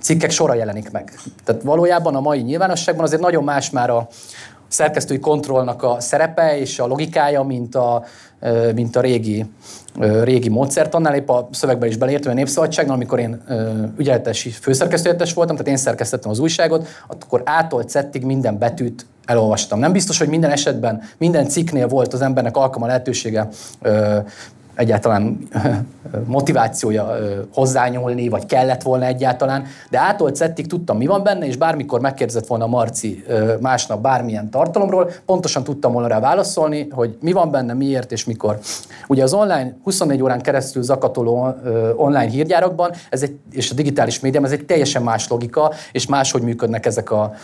[0.00, 1.12] cikkek sora jelenik meg.
[1.44, 4.08] Tehát valójában a mai nyilvánosságban azért nagyon más már a
[4.68, 8.04] szerkesztői kontrollnak a szerepe és a logikája, mint a,
[8.74, 9.44] mint a régi,
[10.22, 11.14] régi módszertannál.
[11.14, 13.42] Épp a szövegben is beleértem a Népszabadságnál, amikor én
[13.98, 19.78] ügyeletes főszerkesztőjetes voltam, tehát én szerkesztettem az újságot, akkor ától cettig minden betűt elolvastam.
[19.78, 23.48] Nem biztos, hogy minden esetben, minden cikknél volt az embernek alkalma lehetősége
[24.74, 25.38] egyáltalán
[26.26, 27.16] motivációja
[27.54, 32.46] hozzányúlni, vagy kellett volna egyáltalán, de átolt szettig tudtam, mi van benne, és bármikor megkérdezett
[32.46, 33.24] volna Marci
[33.60, 38.58] másnap bármilyen tartalomról, pontosan tudtam volna rá válaszolni, hogy mi van benne, miért és mikor.
[39.08, 41.54] Ugye az online, 24 órán keresztül zakatoló
[41.96, 46.42] online hírgyárakban, ez egy, és a digitális médium, ez egy teljesen más logika, és máshogy
[46.42, 47.34] működnek ezek a,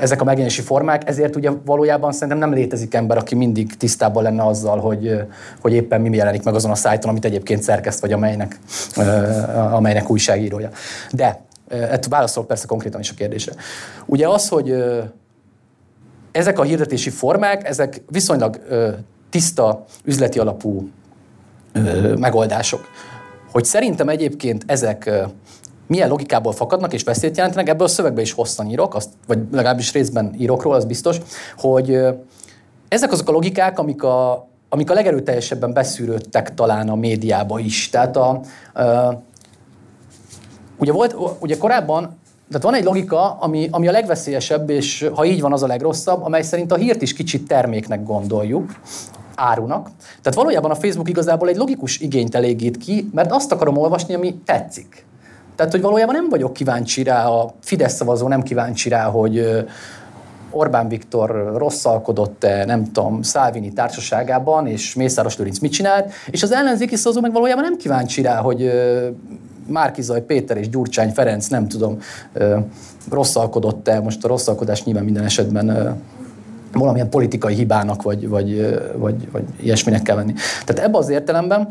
[0.00, 4.46] ezek a megjelenési formák, ezért ugye valójában szerintem nem létezik ember, aki mindig tisztában lenne
[4.46, 5.22] azzal, hogy,
[5.60, 8.58] hogy éppen mi jelenik meg azon a szájton, amit egyébként szerkeszt, vagy amelynek,
[9.72, 10.70] amelynek újságírója.
[11.10, 13.52] De ezt válaszolok persze konkrétan is a kérdésre.
[14.06, 14.84] Ugye az, hogy
[16.32, 18.60] ezek a hirdetési formák, ezek viszonylag
[19.30, 20.88] tiszta, üzleti alapú
[22.16, 22.88] megoldások.
[23.52, 25.10] Hogy szerintem egyébként ezek
[25.86, 29.92] milyen logikából fakadnak és veszélyt jelentenek, ebből a szövegbe is hosszan írok, azt, vagy legalábbis
[29.92, 31.16] részben írok róla, az biztos,
[31.56, 31.98] hogy
[32.88, 37.90] ezek azok a logikák, amik a, amik a legerőteljesebben beszűrődtek talán a médiába is.
[37.90, 38.40] Tehát a,
[40.76, 45.40] ugye, volt, ugye korábban tehát van egy logika, ami, ami a legveszélyesebb, és ha így
[45.40, 48.72] van, az a legrosszabb, amely szerint a hírt is kicsit terméknek gondoljuk,
[49.34, 49.90] árunak.
[50.22, 54.34] Tehát valójában a Facebook igazából egy logikus igényt elégít ki, mert azt akarom olvasni, ami
[54.44, 55.04] tetszik.
[55.56, 59.64] Tehát, hogy valójában nem vagyok kíváncsi rá, a Fidesz szavazó nem kíváncsi rá, hogy
[60.50, 66.96] Orbán Viktor rosszalkodott-e, nem tudom, Szálvini társaságában, és Mészáros Lőrinc mit csinált, és az ellenzéki
[66.96, 68.70] szavazó meg valójában nem kíváncsi rá, hogy
[69.66, 71.98] Márkizaj Péter és Gyurcsány Ferenc, nem tudom,
[73.10, 75.96] rosszalkodott-e, most a rosszalkodás nyilván minden esetben
[76.72, 80.32] valamilyen politikai hibának, vagy, vagy, vagy, vagy ilyesminek kell venni.
[80.64, 81.68] Tehát ebben az értelemben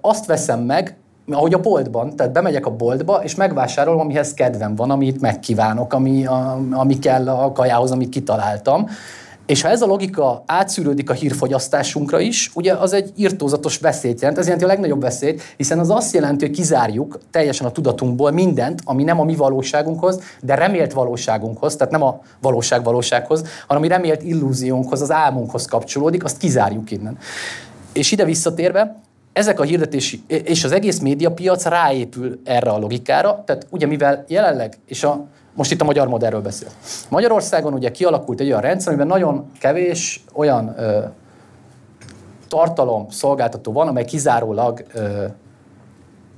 [0.00, 0.96] azt veszem meg,
[1.30, 6.26] ahogy a boltban, tehát bemegyek a boltba, és megvásárolom, amihez kedvem van, amit megkívánok, ami,
[6.26, 8.86] a, ami kell a kajához, amit kitaláltam.
[9.46, 14.38] És ha ez a logika átszűrődik a hírfogyasztásunkra is, ugye az egy irtózatos veszélyt jelent.
[14.38, 18.80] Ez jelenti a legnagyobb veszélyt, hiszen az azt jelenti, hogy kizárjuk teljesen a tudatunkból mindent,
[18.84, 23.88] ami nem a mi valóságunkhoz, de remélt valóságunkhoz, tehát nem a valóság valósághoz, hanem ami
[23.88, 27.18] remélt illúziónkhoz, az álmunkhoz kapcsolódik, azt kizárjuk innen.
[27.92, 28.96] És ide visszatérve,
[29.36, 34.78] ezek a hirdetési, és az egész médiapiac ráépül erre a logikára, tehát ugye mivel jelenleg,
[34.86, 36.68] és a, most itt a magyar modellről beszél.
[37.08, 41.04] Magyarországon ugye kialakult egy olyan rendszer, amiben nagyon kevés olyan ö,
[42.48, 45.24] tartalom szolgáltató van, amely kizárólag ö,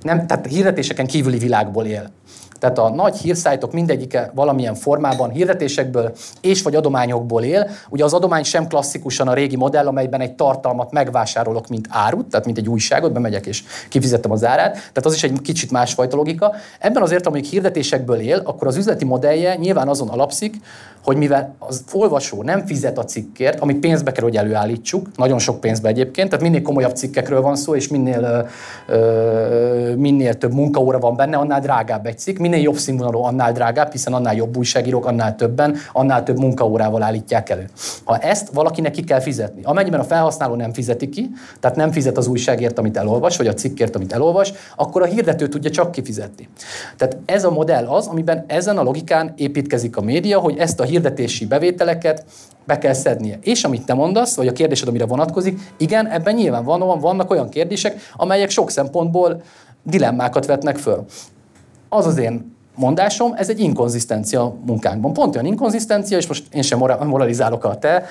[0.01, 2.09] nem, tehát hirdetéseken kívüli világból él.
[2.59, 7.69] Tehát a nagy hírszájtok mindegyike valamilyen formában hirdetésekből és vagy adományokból él.
[7.89, 12.45] Ugye az adomány sem klasszikusan a régi modell, amelyben egy tartalmat megvásárolok, mint árut, tehát
[12.45, 14.71] mint egy újságot, bemegyek és kifizettem az árát.
[14.73, 16.53] Tehát az is egy kicsit másfajta logika.
[16.79, 20.55] Ebben azért, amíg hirdetésekből él, akkor az üzleti modellje nyilván azon alapszik,
[21.09, 25.59] hogy mivel az olvasó nem fizet a cikkért, amit pénzbe kell, hogy előállítsuk, nagyon sok
[25.59, 28.47] pénzbe egyébként, tehát minél komolyabb cikkekről van szó, és minél,
[28.87, 33.91] ö, minél több munkaóra van benne, annál drágább egy cikk, minél jobb színvonalú, annál drágább,
[33.91, 37.65] hiszen annál jobb újságírók, annál többen, annál több munkaórával állítják elő.
[38.03, 42.17] Ha ezt valakinek ki kell fizetni, amennyiben a felhasználó nem fizeti ki, tehát nem fizet
[42.17, 46.49] az újságért, amit elolvas, vagy a cikkért, amit elolvas, akkor a hirdető tudja csak kifizetni.
[46.97, 50.83] Tehát ez a modell az, amiben ezen a logikán építkezik a média, hogy ezt a
[50.99, 52.25] hirdetési bevételeket
[52.65, 53.39] be kell szednie.
[53.41, 57.99] És amit te mondasz, vagy a kérdésed, amire vonatkozik, igen, ebben nyilvánvalóan vannak olyan kérdések,
[58.15, 59.41] amelyek sok szempontból
[59.83, 61.05] dilemmákat vetnek föl.
[61.89, 65.13] Az az én mondásom, ez egy inkonzisztencia munkánkban.
[65.13, 68.03] Pont olyan inkonzisztencia, és most én sem moralizálok a te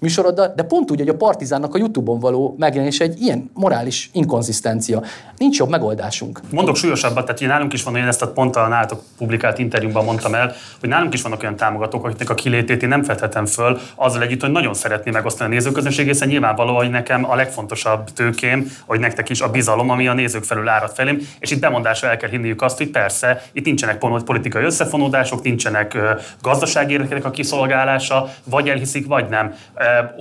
[0.00, 5.02] műsoroddal, de pont úgy, hogy a Partizánnak a YouTube-on való megjelenés egy ilyen morális inkonzisztencia.
[5.36, 6.40] Nincs jobb megoldásunk.
[6.50, 10.04] Mondok súlyosabbat, tehát hogy nálunk is van olyan, ezt a pont a nálatok publikált interjúban
[10.04, 13.78] mondtam el, hogy nálunk is vannak olyan támogatók, akiknek a kilétét én nem felthetem föl,
[13.94, 18.72] azzal együtt, hogy nagyon szeretné megosztani a nézőközönség, hiszen nyilvánvaló, hogy nekem a legfontosabb tőkém,
[18.86, 22.16] hogy nektek is a bizalom, ami a nézők felül árad felém, és itt bemondásra el
[22.16, 23.04] kell hinniük azt, hogy persze,
[23.52, 25.98] itt nincsenek politikai összefonódások, nincsenek
[26.42, 29.54] gazdasági érdekek a kiszolgálása, vagy elhiszik, vagy nem.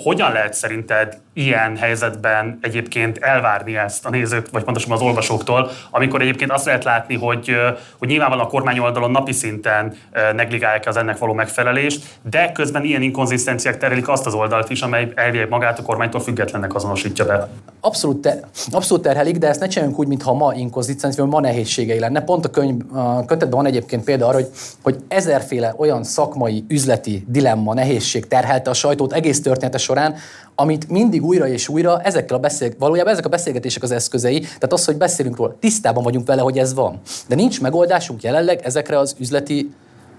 [0.03, 6.21] Hogyan lehet szerinted ilyen helyzetben egyébként elvárni ezt a nézők, vagy pontosabban az olvasóktól, amikor
[6.21, 7.55] egyébként azt lehet látni, hogy,
[7.97, 9.93] hogy nyilvánvalóan a kormány oldalon napi szinten
[10.35, 15.11] negligálják az ennek való megfelelést, de közben ilyen inkonzisztenciák terelik azt az oldalt is, amely
[15.15, 17.49] elvileg magát a kormánytól függetlennek azonosítja be.
[17.79, 18.39] Abszolút, te,
[18.71, 22.21] abszolút terhelik, de ezt ne csináljunk úgy, mintha ma inkonzisztencia, ma nehézségei lenne.
[22.21, 24.49] Pont a könyv a kötetben van egyébként példa arra, hogy,
[24.81, 30.15] hogy ezerféle olyan szakmai, üzleti dilemma, nehézség terhelte a sajtót egész története során,
[30.55, 34.73] amit mindig újra és újra ezekkel a beszél, valójában ezek a beszélgetések az eszközei, tehát
[34.73, 36.99] az, hogy beszélünk róla, tisztában vagyunk vele, hogy ez van.
[37.27, 39.71] De nincs megoldásunk jelenleg ezekre az üzleti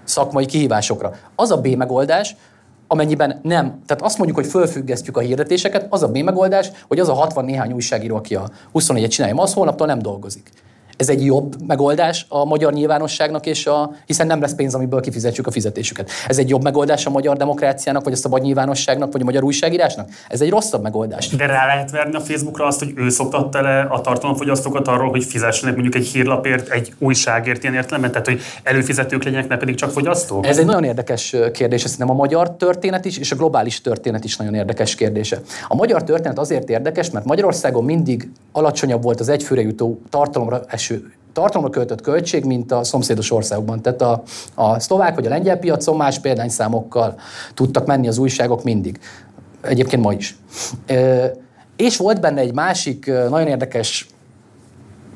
[0.03, 1.11] szakmai kihívásokra.
[1.35, 2.35] Az a B megoldás,
[2.87, 7.09] amennyiben nem, tehát azt mondjuk, hogy fölfüggesztjük a hirdetéseket, az a B megoldás, hogy az
[7.09, 10.51] a 60 néhány újságíró, aki a 24-et csinálja, az holnaptól nem dolgozik
[10.97, 15.47] ez egy jobb megoldás a magyar nyilvánosságnak, és a, hiszen nem lesz pénz, amiből kifizetjük
[15.47, 16.09] a fizetésüket.
[16.27, 20.09] Ez egy jobb megoldás a magyar demokráciának, vagy a szabad nyilvánosságnak, vagy a magyar újságírásnak?
[20.29, 21.27] Ez egy rosszabb megoldás.
[21.27, 25.23] De rá lehet verni a Facebookra azt, hogy ő szoktatta le a tartalomfogyasztókat arról, hogy
[25.23, 29.91] fizessenek mondjuk egy hírlapért, egy újságért ilyen értelemben, tehát hogy előfizetők legyenek, ne pedig csak
[29.91, 30.45] fogyasztók?
[30.45, 34.37] Ez egy nagyon érdekes kérdés, szerintem a magyar történet is, és a globális történet is
[34.37, 35.41] nagyon érdekes kérdése.
[35.67, 40.86] A magyar történet azért érdekes, mert Magyarországon mindig alacsonyabb volt az egyfőre jutó tartalomra eső
[40.87, 43.81] eső tartalomra költött költség, mint a szomszédos országokban.
[43.81, 44.23] Tehát a,
[44.55, 47.19] a szlovák vagy a lengyel piacon más példányszámokkal
[47.53, 48.99] tudtak menni az újságok mindig.
[49.61, 50.37] Egyébként ma is.
[50.85, 51.31] E,
[51.75, 54.07] és volt benne egy másik nagyon érdekes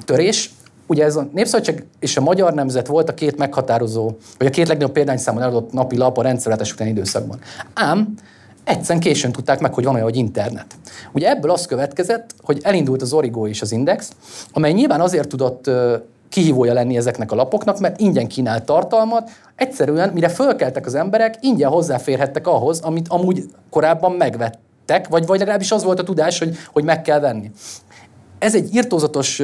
[0.05, 0.51] törés,
[0.87, 4.67] ugye ez a Népszabadság és a Magyar Nemzet volt a két meghatározó, vagy a két
[4.67, 7.39] legnagyobb példányszámon eladott napi lap a rendszerváltás utáni időszakban.
[7.73, 8.13] Ám
[8.63, 10.65] egyszerűen későn tudták meg, hogy van olyan, hogy internet.
[11.11, 14.11] Ugye ebből az következett, hogy elindult az Origo és az Index,
[14.53, 15.69] amely nyilván azért tudott
[16.29, 21.69] kihívója lenni ezeknek a lapoknak, mert ingyen kínált tartalmat, egyszerűen, mire fölkeltek az emberek, ingyen
[21.69, 26.83] hozzáférhettek ahhoz, amit amúgy korábban megvettek, vagy, vagy legalábbis az volt a tudás, hogy, hogy
[26.83, 27.51] meg kell venni.
[28.39, 29.41] Ez egy irtózatos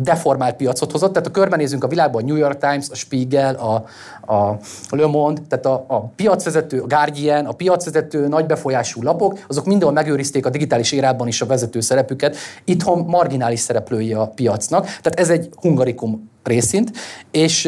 [0.00, 3.84] deformált piacot hozott, tehát a körbenézünk a világban, a New York Times, a Spiegel, a,
[4.34, 4.58] a
[4.90, 9.94] Le Monde, tehát a, a piacvezető, a Guardian, a piacvezető nagy befolyású lapok, azok mindenhol
[9.94, 15.30] megőrizték a digitális érában is a vezető szerepüket, itthon marginális szereplői a piacnak, tehát ez
[15.30, 16.90] egy hungarikum részint,
[17.30, 17.62] és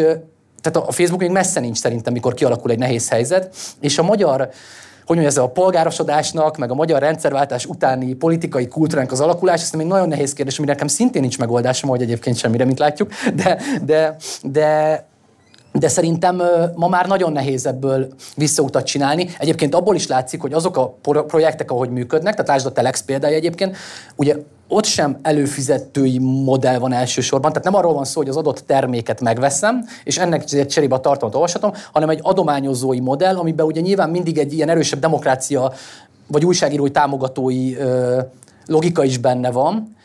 [0.60, 4.50] tehát a Facebook még messze nincs szerintem, mikor kialakul egy nehéz helyzet, és a magyar
[5.10, 9.70] hogy mondja, ez a polgárosodásnak, meg a magyar rendszerváltás utáni politikai kultúránk az alakulás, ez
[9.70, 13.58] még nagyon nehéz kérdés, amire nekem szintén nincs megoldásom, hogy egyébként semmire, mint látjuk, de,
[13.84, 15.08] de, de
[15.72, 16.42] de szerintem
[16.74, 19.28] ma már nagyon nehéz ebből visszautat csinálni.
[19.38, 20.88] Egyébként abból is látszik, hogy azok a
[21.26, 23.76] projektek, ahogy működnek, tehát lásd a Telex példája egyébként,
[24.16, 24.36] ugye
[24.72, 29.20] ott sem előfizetői modell van elsősorban, tehát nem arról van szó, hogy az adott terméket
[29.20, 34.38] megveszem, és ennek cserébe a tartalmat olvashatom, hanem egy adományozói modell, amiben ugye nyilván mindig
[34.38, 35.72] egy ilyen erősebb demokrácia,
[36.26, 38.20] vagy újságírói támogatói ö,
[38.66, 39.96] logika is benne van,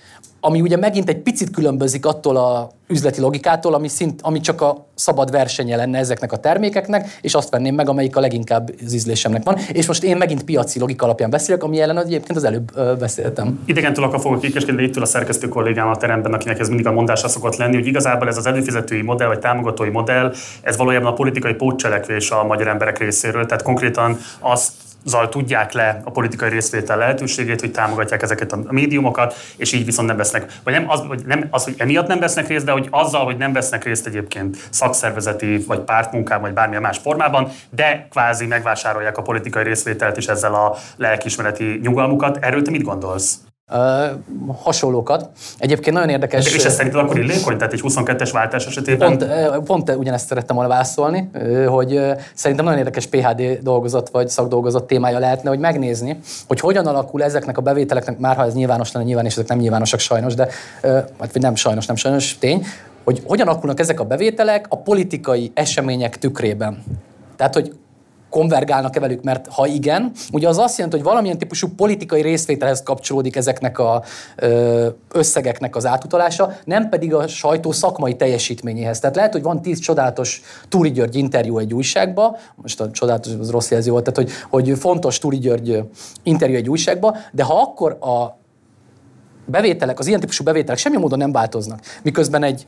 [0.45, 4.86] ami ugye megint egy picit különbözik attól a üzleti logikától, ami, szint, ami csak a
[4.95, 9.43] szabad versenye lenne ezeknek a termékeknek, és azt venném meg, amelyik a leginkább az ízlésemnek
[9.43, 9.58] van.
[9.71, 13.60] És most én megint piaci logika alapján beszélek, ami ellen egyébként az előbb beszéltem.
[13.65, 17.27] Idegentől akkor fogok kikeskedni ittől a szerkesztő kollégám a teremben, akinek ez mindig a mondása
[17.27, 21.53] szokott lenni, hogy igazából ez az előfizetői modell, vagy támogatói modell, ez valójában a politikai
[21.53, 23.45] pótcselekvés a magyar emberek részéről.
[23.45, 24.71] Tehát konkrétan azt
[25.06, 30.08] azzal tudják le a politikai részvétel lehetőségét, hogy támogatják ezeket a médiumokat, és így viszont
[30.08, 32.88] nem vesznek, vagy nem az, hogy, nem, az, hogy emiatt nem vesznek részt, de hogy
[32.89, 38.46] azzal, hogy nem vesznek részt egyébként szakszervezeti, vagy pártmunkában, vagy bármilyen más formában, de kvázi
[38.46, 42.38] megvásárolják a politikai részvételt és ezzel a lelkismereti nyugalmukat.
[42.41, 43.38] Erről te mit gondolsz?
[43.71, 43.78] Uh,
[44.63, 45.30] hasonlókat.
[45.58, 46.54] Egyébként nagyon érdekes...
[46.54, 47.58] És ez szerinted akkor illékony?
[47.58, 49.17] Tehát egy 22-es váltás esetében?
[49.17, 51.30] Pont, pont ugyanezt szerettem volna válaszolni,
[51.67, 52.01] hogy
[52.34, 57.58] szerintem nagyon érdekes PHD dolgozat vagy szakdolgozat témája lehetne, hogy megnézni, hogy hogyan alakul ezeknek
[57.58, 60.47] a bevételeknek, már ha ez nyilvános lenne, nyilván, és ezek nem nyilvánosak sajnos, de
[61.17, 62.65] vagy nem sajnos, nem sajnos, tény,
[63.04, 66.84] hogy hogyan alakulnak ezek a bevételek a politikai események tükrében.
[67.36, 67.75] Tehát, hogy
[68.36, 73.36] konvergálnak-e velük, mert ha igen, ugye az azt jelenti, hogy valamilyen típusú politikai részvételhez kapcsolódik
[73.36, 74.04] ezeknek a
[75.12, 79.00] összegeknek az átutalása, nem pedig a sajtó szakmai teljesítményéhez.
[79.00, 83.50] Tehát lehet, hogy van tíz csodálatos Túri György interjú egy újságba, most a csodálatos az
[83.50, 85.84] rossz jelző volt, tehát hogy, hogy fontos Túri György
[86.24, 88.38] interjú egy újságba, de ha akkor a
[89.45, 92.65] bevételek, az ilyen típusú bevételek semmi módon nem változnak, miközben egy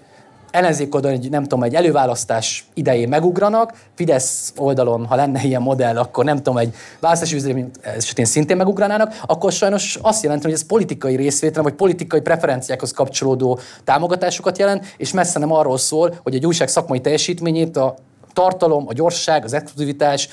[0.52, 5.98] ellenzék oldalon egy, nem tudom, egy előválasztás idején megugranak, Fidesz oldalon, ha lenne ilyen modell,
[5.98, 10.66] akkor nem tudom, egy választási üzlemény esetén szintén megugranának, akkor sajnos azt jelenti, hogy ez
[10.66, 16.46] politikai részvétel, vagy politikai preferenciákhoz kapcsolódó támogatásokat jelent, és messze nem arról szól, hogy egy
[16.46, 17.96] újság szakmai teljesítményét a
[18.34, 20.30] tartalom, a gyorság, az exkluzivitás,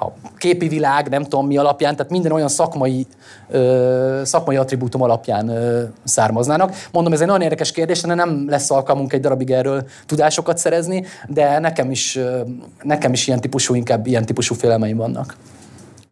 [0.00, 3.06] a képi világ, nem tudom mi alapján, tehát minden olyan szakmai,
[3.48, 6.74] ö, szakmai attribútum alapján ö, származnának.
[6.92, 11.04] Mondom, ez egy nagyon érdekes kérdés, de nem lesz alkalmunk egy darabig erről tudásokat szerezni,
[11.28, 12.40] de nekem is, ö,
[12.82, 15.36] nekem is ilyen típusú, inkább ilyen típusú félelmeim vannak.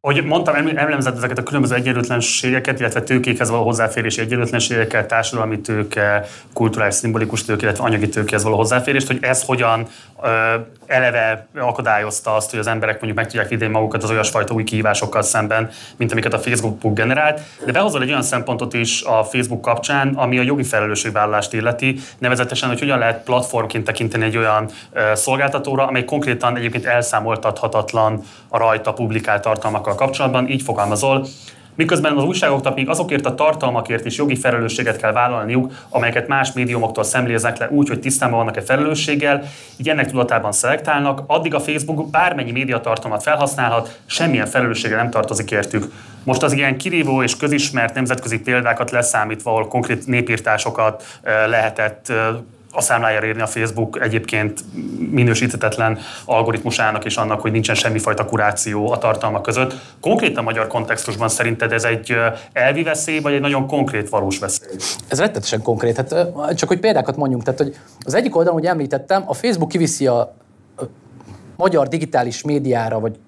[0.00, 6.94] Hogy mondtam, emlemzett ezeket a különböző egyenlőtlenségeket, illetve tőkékhez való hozzáférési egyenlőtlenségeket, társadalmi tőke, kulturális,
[6.94, 9.86] szimbolikus tőke, illetve anyagi tőkéhez való hozzáférést, hogy ez hogyan
[10.88, 15.22] eleve akadályozta azt, hogy az emberek mondjuk meg tudják védeni magukat az olyasfajta új kihívásokkal
[15.22, 17.40] szemben, mint amiket a Facebook generált.
[17.64, 22.68] De behozol egy olyan szempontot is a Facebook kapcsán, ami a jogi felelősségvállalást illeti, nevezetesen,
[22.68, 24.70] hogy hogyan lehet platformként tekinteni egy olyan
[25.14, 30.48] szolgáltatóra, amely konkrétan egyébként elszámoltathatatlan a rajta publikált tartalmakkal kapcsolatban.
[30.48, 31.26] Így fogalmazol,
[31.78, 37.04] miközben az újságoknak még azokért a tartalmakért is jogi felelősséget kell vállalniuk, amelyeket más médiumoktól
[37.04, 39.42] szemléznek le úgy, hogy tisztában vannak-e felelősséggel,
[39.76, 45.92] így ennek tudatában szelektálnak, addig a Facebook bármennyi médiatartalmat felhasználhat, semmilyen felelőssége nem tartozik értük.
[46.24, 51.04] Most az ilyen kirívó és közismert nemzetközi példákat leszámítva, ahol konkrét népírtásokat
[51.46, 52.12] lehetett
[52.78, 54.64] a számlájára írni a Facebook egyébként
[55.10, 59.74] minősíthetetlen algoritmusának és annak, hogy nincsen semmifajta kuráció a tartalmak között.
[60.00, 62.16] Konkrétan magyar kontextusban szerinted ez egy
[62.52, 64.76] elvi veszély, vagy egy nagyon konkrét valós veszély?
[65.08, 65.96] Ez rettetesen konkrét.
[65.96, 66.14] Hát,
[66.54, 67.42] csak hogy példákat mondjunk.
[67.42, 70.34] Tehát, hogy az egyik oldalon, hogy említettem, a Facebook kiviszi a
[71.56, 73.18] magyar digitális médiára, vagy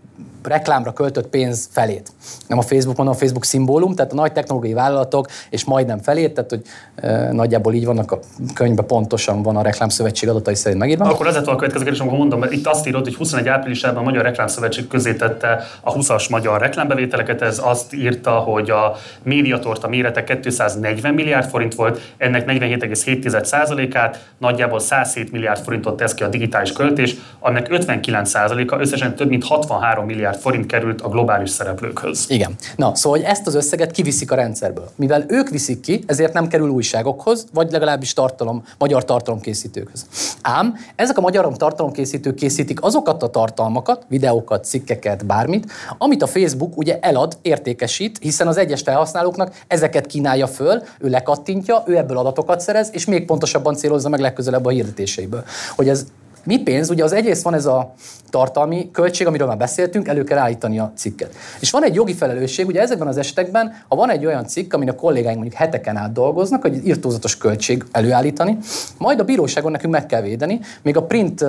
[0.43, 2.13] reklámra költött pénz felét.
[2.47, 6.35] Nem a Facebook, mondom a Facebook szimbólum, tehát a nagy technológiai vállalatok, és majdnem felét,
[6.35, 6.63] tehát hogy
[6.95, 8.19] e, nagyjából így vannak a
[8.55, 11.05] könyvben pontosan van a Reklámszövetség adatai szerint megírva.
[11.05, 14.05] Akkor ez a következő kérdés, amikor mondom, mert itt azt írod, hogy 21 áprilisában a
[14.05, 20.25] Magyar Reklámszövetség közé tette a 20-as magyar reklámbevételeket, ez azt írta, hogy a médiatorta mérete
[20.25, 27.15] 240 milliárd forint volt, ennek 47,7%-át, nagyjából 107 milliárd forintot tesz ki a digitális költés,
[27.39, 32.25] annak 59%-a összesen több mint 63 milliárd milliárd forint került a globális szereplőkhöz.
[32.29, 32.55] Igen.
[32.77, 34.91] Na, szóval hogy ezt az összeget kiviszik a rendszerből.
[34.97, 40.07] Mivel ők viszik ki, ezért nem kerül újságokhoz, vagy legalábbis tartalom, magyar tartalomkészítőkhöz.
[40.43, 46.77] Ám ezek a magyar tartalomkészítők készítik azokat a tartalmakat, videókat, cikkeket, bármit, amit a Facebook
[46.77, 52.61] ugye elad, értékesít, hiszen az egyes felhasználóknak ezeket kínálja föl, ő lekattintja, ő ebből adatokat
[52.61, 55.45] szerez, és még pontosabban célozza meg legközelebb a hirdetéseiből.
[55.77, 56.07] Hogy ez
[56.45, 56.91] mi pénz?
[56.91, 57.93] Ugye az egyrészt van ez a
[58.31, 61.35] tartalmi költség, amiről már beszéltünk, elő kell állítani a cikket.
[61.61, 64.89] És van egy jogi felelősség, ugye ezekben az esetekben, ha van egy olyan cikk, amin
[64.89, 68.59] a kollégáink mondjuk heteken át dolgoznak, hogy irtózatos költség előállítani,
[68.99, 70.61] majd a bíróságon nekünk meg kell védeni.
[70.83, 71.45] Még a print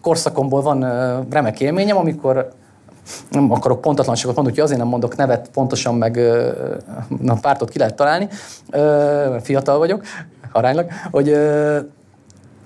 [0.00, 0.80] korszakomból van
[1.30, 2.52] remek élményem, amikor
[3.30, 6.20] nem akarok pontatlanságot mondani, hogy azért nem mondok nevet pontosan, meg
[7.20, 8.28] na, pártot ki lehet találni,
[9.42, 10.02] fiatal vagyok,
[10.52, 11.36] aránylag, hogy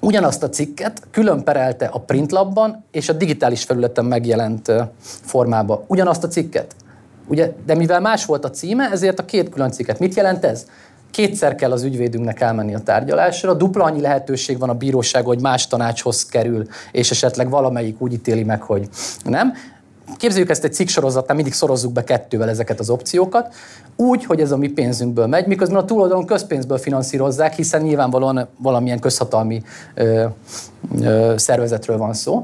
[0.03, 5.85] ugyanazt a cikket külön perelte a printlabban és a digitális felületen megjelent formába.
[5.87, 6.75] Ugyanazt a cikket.
[7.27, 9.99] Ugye, de mivel más volt a címe, ezért a két külön cikket.
[9.99, 10.67] Mit jelent ez?
[11.13, 15.67] kétszer kell az ügyvédünknek elmenni a tárgyalásra, dupla annyi lehetőség van a bíróság, hogy más
[15.67, 18.89] tanácshoz kerül, és esetleg valamelyik úgy ítéli meg, hogy
[19.25, 19.53] nem.
[20.17, 23.55] Képzeljük ezt egy cikksorozatnál, mindig szorozzuk be kettővel ezeket az opciókat,
[23.97, 28.99] úgy, hogy ez a mi pénzünkből megy, miközben a túloldalon közpénzből finanszírozzák, hiszen nyilvánvalóan valamilyen
[28.99, 29.63] közhatalmi
[29.95, 30.25] ö,
[31.01, 32.43] ö, szervezetről van szó.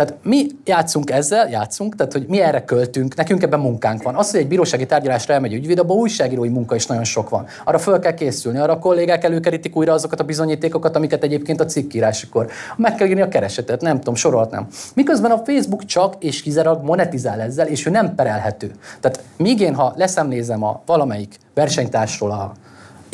[0.00, 4.14] Tehát mi játszunk ezzel, játszunk, tehát hogy mi erre költünk, nekünk ebben munkánk van.
[4.14, 7.46] Az, hogy egy bírósági tárgyalásra elmegy ügyvéd, abban újságírói munka is nagyon sok van.
[7.64, 11.64] Arra föl kell készülni, arra a kollégák előkerítik újra azokat a bizonyítékokat, amiket egyébként a
[11.64, 12.50] cikkíráskor.
[12.76, 14.66] Meg kell írni a keresetet, nem tudom, sorolhatnám.
[14.94, 18.70] Miközben a Facebook csak és kizárólag monetizál ezzel, és ő nem perelhető.
[19.00, 22.52] Tehát míg én, ha leszemlézem a valamelyik versenytársról a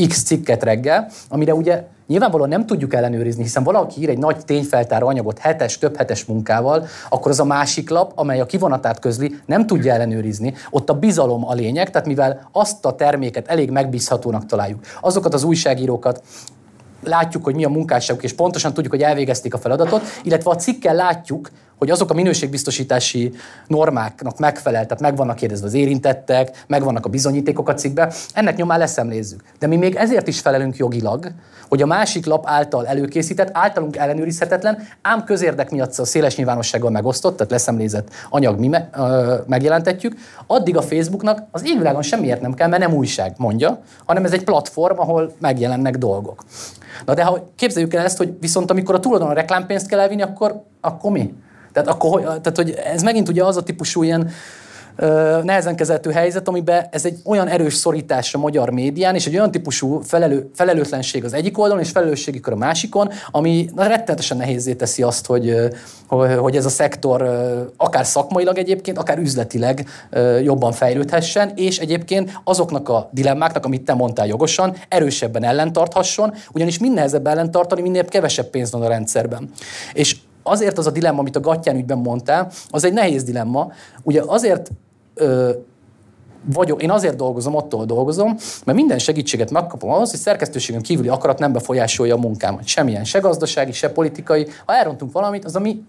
[0.09, 5.07] X cikket reggel, amire ugye nyilvánvalóan nem tudjuk ellenőrizni, hiszen valaki ír egy nagy tényfeltáró
[5.07, 9.67] anyagot hetes, több hetes munkával, akkor az a másik lap, amely a kivonatát közli, nem
[9.67, 10.55] tudja ellenőrizni.
[10.71, 15.45] Ott a bizalom a lényeg, tehát mivel azt a terméket elég megbízhatónak találjuk, azokat az
[15.45, 16.23] újságírókat,
[17.03, 20.95] látjuk, hogy mi a munkásságuk, és pontosan tudjuk, hogy elvégezték a feladatot, illetve a cikkel
[20.95, 23.33] látjuk, hogy azok a minőségbiztosítási
[23.67, 28.57] normáknak megfelel, tehát meg vannak kérdezve az érintettek, meg vannak a bizonyítékok a cikkbe, ennek
[28.57, 29.43] nyomán leszemlézzük.
[29.59, 31.33] De mi még ezért is felelünk jogilag,
[31.69, 37.37] hogy a másik lap által előkészített, általunk ellenőrizhetetlen, ám közérdek miatt a széles nyilvánossággal megosztott,
[37.37, 40.17] tehát leszemlézett anyag mi me- ö, megjelentetjük,
[40.47, 44.45] addig a Facebooknak az égvilágon semmiért nem kell, mert nem újság mondja, hanem ez egy
[44.45, 46.45] platform, ahol megjelennek dolgok.
[47.05, 50.23] Na de ha képzeljük el ezt, hogy viszont amikor a tulajdon a reklámpénzt kell elvinni,
[50.23, 51.35] akkor, akkor mi?
[51.77, 54.31] Tehát, akkor, tehát, hogy ez megint ugye az a típusú ilyen
[55.43, 59.51] nehezen kezelhető helyzet, amiben ez egy olyan erős szorítás a magyar médián, és egy olyan
[59.51, 65.03] típusú felelő, felelőtlenség az egyik oldalon, és felelősségikör a másikon, ami na, rettenetesen nehézé teszi
[65.03, 65.55] azt, hogy,
[66.39, 67.23] hogy ez a szektor
[67.77, 69.89] akár szakmailag egyébként, akár üzletileg
[70.43, 76.95] jobban fejlődhessen, és egyébként azoknak a dilemmáknak, amit te mondtál jogosan, erősebben ellentarthasson, ugyanis minél
[76.95, 79.51] nehezebb ellentartani, minél kevesebb pénz van a rendszerben.
[79.93, 80.17] És
[80.47, 83.73] azért az a dilemma, amit a Gattyán ügyben mondtál, az egy nehéz dilemma.
[84.03, 84.71] Ugye azért
[85.15, 85.51] ö,
[86.53, 91.39] vagyok, én azért dolgozom, attól dolgozom, mert minden segítséget megkapom ahhoz, hogy szerkesztőségen kívüli akarat
[91.39, 92.67] nem befolyásolja a munkámat.
[92.67, 94.47] Semmilyen, se gazdasági, se politikai.
[94.67, 95.85] Ha elrontunk valamit, az a mi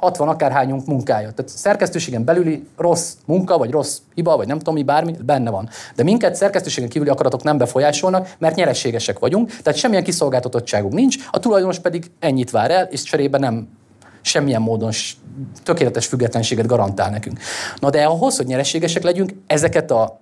[0.00, 1.30] 60 akárhányunk munkája.
[1.30, 5.68] Tehát szerkesztőségen belüli rossz munka, vagy rossz hiba, vagy nem tudom mi, bármi, benne van.
[5.94, 11.38] De minket szerkesztőségen kívüli akaratok nem befolyásolnak, mert nyereségesek vagyunk, tehát semmilyen kiszolgáltatottságunk nincs, a
[11.38, 13.68] tulajdonos pedig ennyit vár el, és cserébe nem
[14.20, 14.90] semmilyen módon
[15.62, 17.38] tökéletes függetlenséget garantál nekünk.
[17.78, 20.20] Na de ahhoz, hogy nyereségesek legyünk, ezeket a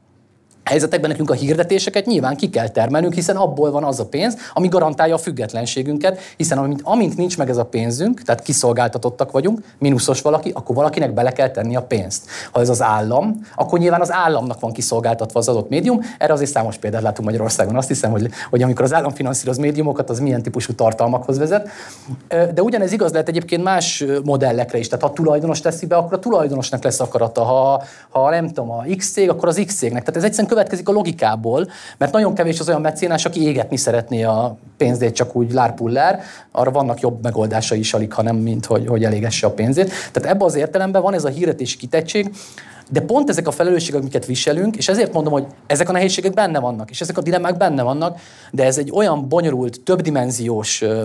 [0.69, 4.69] helyzetekben nekünk a hirdetéseket nyilván ki kell termelnünk, hiszen abból van az a pénz, ami
[4.69, 10.23] garantálja a függetlenségünket, hiszen amint, amint nincs meg ez a pénzünk, tehát kiszolgáltatottak vagyunk, mínuszos
[10.23, 12.27] valaki, akkor valakinek bele kell tenni a pénzt.
[12.53, 16.01] Ha ez az állam, akkor nyilván az államnak van kiszolgáltatva az adott médium.
[16.19, 17.77] Erre azért számos példát látunk Magyarországon.
[17.77, 21.69] Azt hiszem, hogy, hogy amikor az állam finanszíroz médiumokat, az milyen típusú tartalmakhoz vezet.
[22.29, 24.89] De ugyanez igaz lehet egyébként más modellekre is.
[24.89, 27.43] Tehát ha tulajdonos teszi be, akkor a tulajdonosnak lesz akarata.
[27.43, 30.01] Ha, ha nem tudom, a X cég, akkor az X cégnek.
[30.01, 34.23] Tehát ez egyszerűen következik a logikából, mert nagyon kevés az olyan mecénás, aki égetni szeretné
[34.23, 36.21] a pénzét csak úgy lárpullár,
[36.53, 39.93] arra vannak jobb megoldásai is alig, ha nem, mint hogy, hogy elégesse a pénzét.
[40.13, 42.31] Tehát ebben az értelemben van ez a hirdetési kitettség,
[42.91, 46.59] de pont ezek a felelősségek, amiket viselünk, és ezért mondom, hogy ezek a nehézségek benne
[46.59, 51.05] vannak, és ezek a dilemmák benne vannak, de ez egy olyan bonyolult, többdimenziós ö,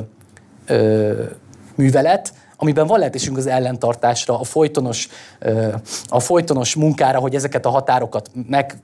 [0.66, 1.24] ö,
[1.76, 5.08] művelet, amiben van lehetőségünk az ellentartásra, a folytonos,
[6.08, 8.76] a folytonos munkára, hogy ezeket a határokat meg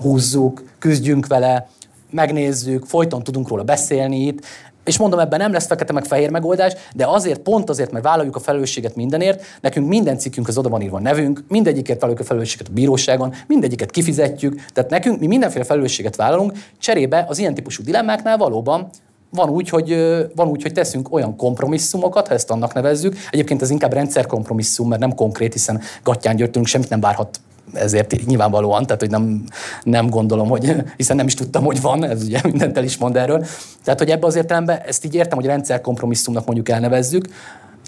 [0.00, 1.68] húzzuk, küzdjünk vele,
[2.10, 4.44] megnézzük, folyton tudunk róla beszélni itt,
[4.84, 8.36] és mondom, ebben nem lesz fekete meg fehér megoldás, de azért, pont azért, mert vállaljuk
[8.36, 12.26] a felelősséget mindenért, nekünk minden cikkünk az oda van írva a nevünk, mindegyikért vállaljuk a
[12.26, 17.82] felelősséget a bíróságon, mindegyiket kifizetjük, tehát nekünk mi mindenféle felelősséget vállalunk, cserébe az ilyen típusú
[17.82, 18.88] dilemmáknál valóban
[19.30, 19.96] van úgy, hogy,
[20.34, 23.16] van úgy, hogy teszünk olyan kompromisszumokat, ha ezt annak nevezzük.
[23.30, 27.40] Egyébként ez inkább rendszerkompromisszum, mert nem konkrét, hiszen Gattyán Györgytünk semmit nem várhat
[27.72, 29.44] ezért nyilvánvalóan, tehát hogy nem,
[29.82, 33.16] nem gondolom, hogy, hiszen nem is tudtam, hogy van, ez ugye mindent el is mond
[33.16, 33.46] erről.
[33.84, 37.28] Tehát, hogy ebbe az értelemben ezt így értem, hogy rendszerkompromisszumnak mondjuk elnevezzük,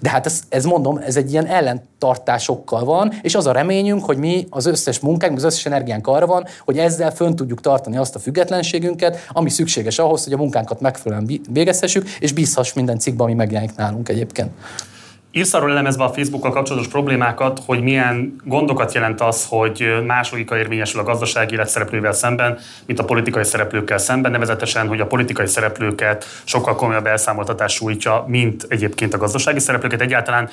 [0.03, 4.17] de hát ez, ez mondom, ez egy ilyen ellentartásokkal van, és az a reményünk, hogy
[4.17, 8.15] mi az összes munkánk, az összes energiánk arra van, hogy ezzel fönn tudjuk tartani azt
[8.15, 13.35] a függetlenségünket, ami szükséges ahhoz, hogy a munkánkat megfelelően végezhessük, és bízhass minden cikkben, ami
[13.35, 14.51] megjelenik nálunk egyébként.
[15.37, 20.59] Írsz arról elemezve a Facebookkal kapcsolatos problémákat, hogy milyen gondokat jelent az, hogy más logika
[20.59, 25.47] érvényesül a gazdasági élet szereplővel szemben, mint a politikai szereplőkkel szemben, nevezetesen, hogy a politikai
[25.47, 30.01] szereplőket sokkal komolyabb elszámoltatás sújtja, mint egyébként a gazdasági szereplőket.
[30.01, 30.49] Egyáltalán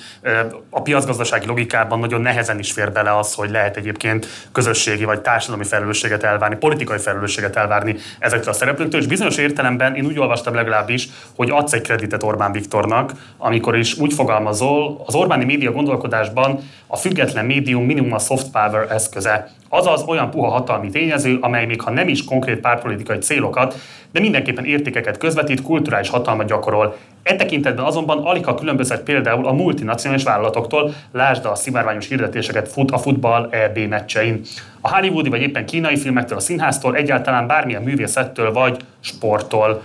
[0.69, 5.65] a piacgazdasági logikában nagyon nehezen is fér bele az, hogy lehet egyébként közösségi vagy társadalmi
[5.65, 11.07] felelősséget elvárni, politikai felelősséget elvárni ezektől a szereplőktől, és bizonyos értelemben én úgy olvastam legalábbis,
[11.35, 16.59] hogy adsz egy kreditet Orbán Viktornak, amikor is úgy fogalmazol, szól, az Orbáni média gondolkodásban
[16.87, 19.49] a független médium minimum a soft power eszköze.
[19.69, 23.75] Azaz olyan puha hatalmi tényező, amely még ha nem is konkrét pártpolitikai célokat,
[24.11, 26.95] de mindenképpen értékeket közvetít, kulturális hatalmat gyakorol.
[27.23, 32.91] E tekintetben azonban alig ha különbözhet például a multinacionális vállalatoktól, lásd a szivárványos hirdetéseket fut
[32.91, 34.41] a futball EB meccsein.
[34.81, 39.81] A hollywoodi vagy éppen kínai filmektől, a színháztól, egyáltalán bármilyen művészettől vagy sporttól.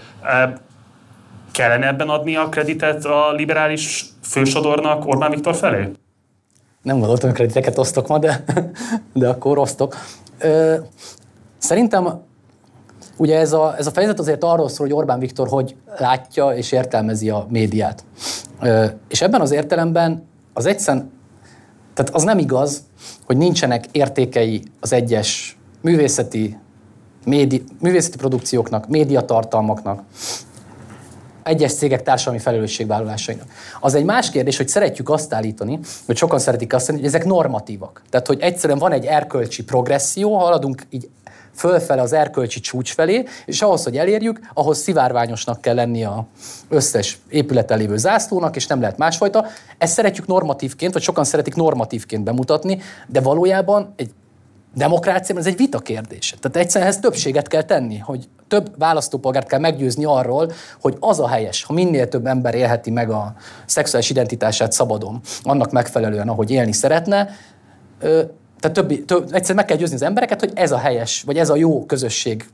[1.53, 5.91] Kellene ebben adni a kreditet a liberális fősodornak Orbán Viktor felé?
[6.83, 8.45] Nem gondoltam, hogy krediteket osztok ma, de,
[9.13, 9.97] de akkor osztok.
[10.39, 10.75] Ö,
[11.59, 12.23] szerintem
[13.17, 16.73] ugye ez a, ez a fejezet azért arról szól, hogy Orbán Viktor hogy látja és
[16.73, 18.05] értelmezi a médiát.
[18.61, 21.11] Ö, és ebben az értelemben az egyszerűen,
[21.95, 22.83] tehát az nem igaz,
[23.27, 26.59] hogy nincsenek értékei az egyes művészeti,
[27.25, 30.03] médi, művészeti produkcióknak, médiatartalmaknak,
[31.47, 33.47] egyes cégek társadalmi felelősségvállalásainak.
[33.81, 37.29] Az egy más kérdés, hogy szeretjük azt állítani, hogy sokan szeretik azt mondani, hogy ezek
[37.29, 38.03] normatívak.
[38.11, 41.09] Tehát, hogy egyszerűen van egy erkölcsi progresszió, haladunk így
[41.55, 46.27] fölfele az erkölcsi csúcs felé, és ahhoz, hogy elérjük, ahhoz szivárványosnak kell lenni a
[46.69, 49.47] összes épületen lévő zászlónak, és nem lehet másfajta.
[49.79, 54.11] Ezt szeretjük normatívként, vagy sokan szeretik normatívként bemutatni, de valójában egy
[54.75, 56.37] demokráciában ez egy vita kérdése.
[56.41, 61.29] Tehát egyszerűen ehhez többséget kell tenni, hogy több választópolgárt kell meggyőzni arról, hogy az a
[61.29, 63.35] helyes, ha minél több ember élheti meg a
[63.67, 67.29] szexuális identitását szabadon, annak megfelelően, ahogy élni szeretne,
[68.61, 71.51] tehát többi, több, egyszerűen meg kell győzni az embereket, hogy ez a helyes, vagy ez
[71.51, 72.49] a jó közösség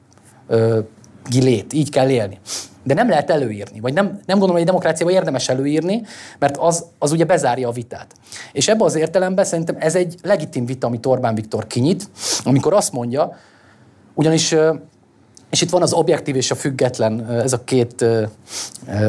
[1.28, 2.38] gilét, így kell élni.
[2.84, 6.02] De nem lehet előírni, vagy nem, nem gondolom, hogy egy demokráciában érdemes előírni,
[6.38, 8.14] mert az, az ugye bezárja a vitát.
[8.52, 12.10] És ebben az értelemben szerintem ez egy legitim vita, amit Orbán Viktor kinyit,
[12.44, 13.36] amikor azt mondja,
[14.14, 14.54] ugyanis
[15.52, 18.04] és itt van az objektív és a független, ez a két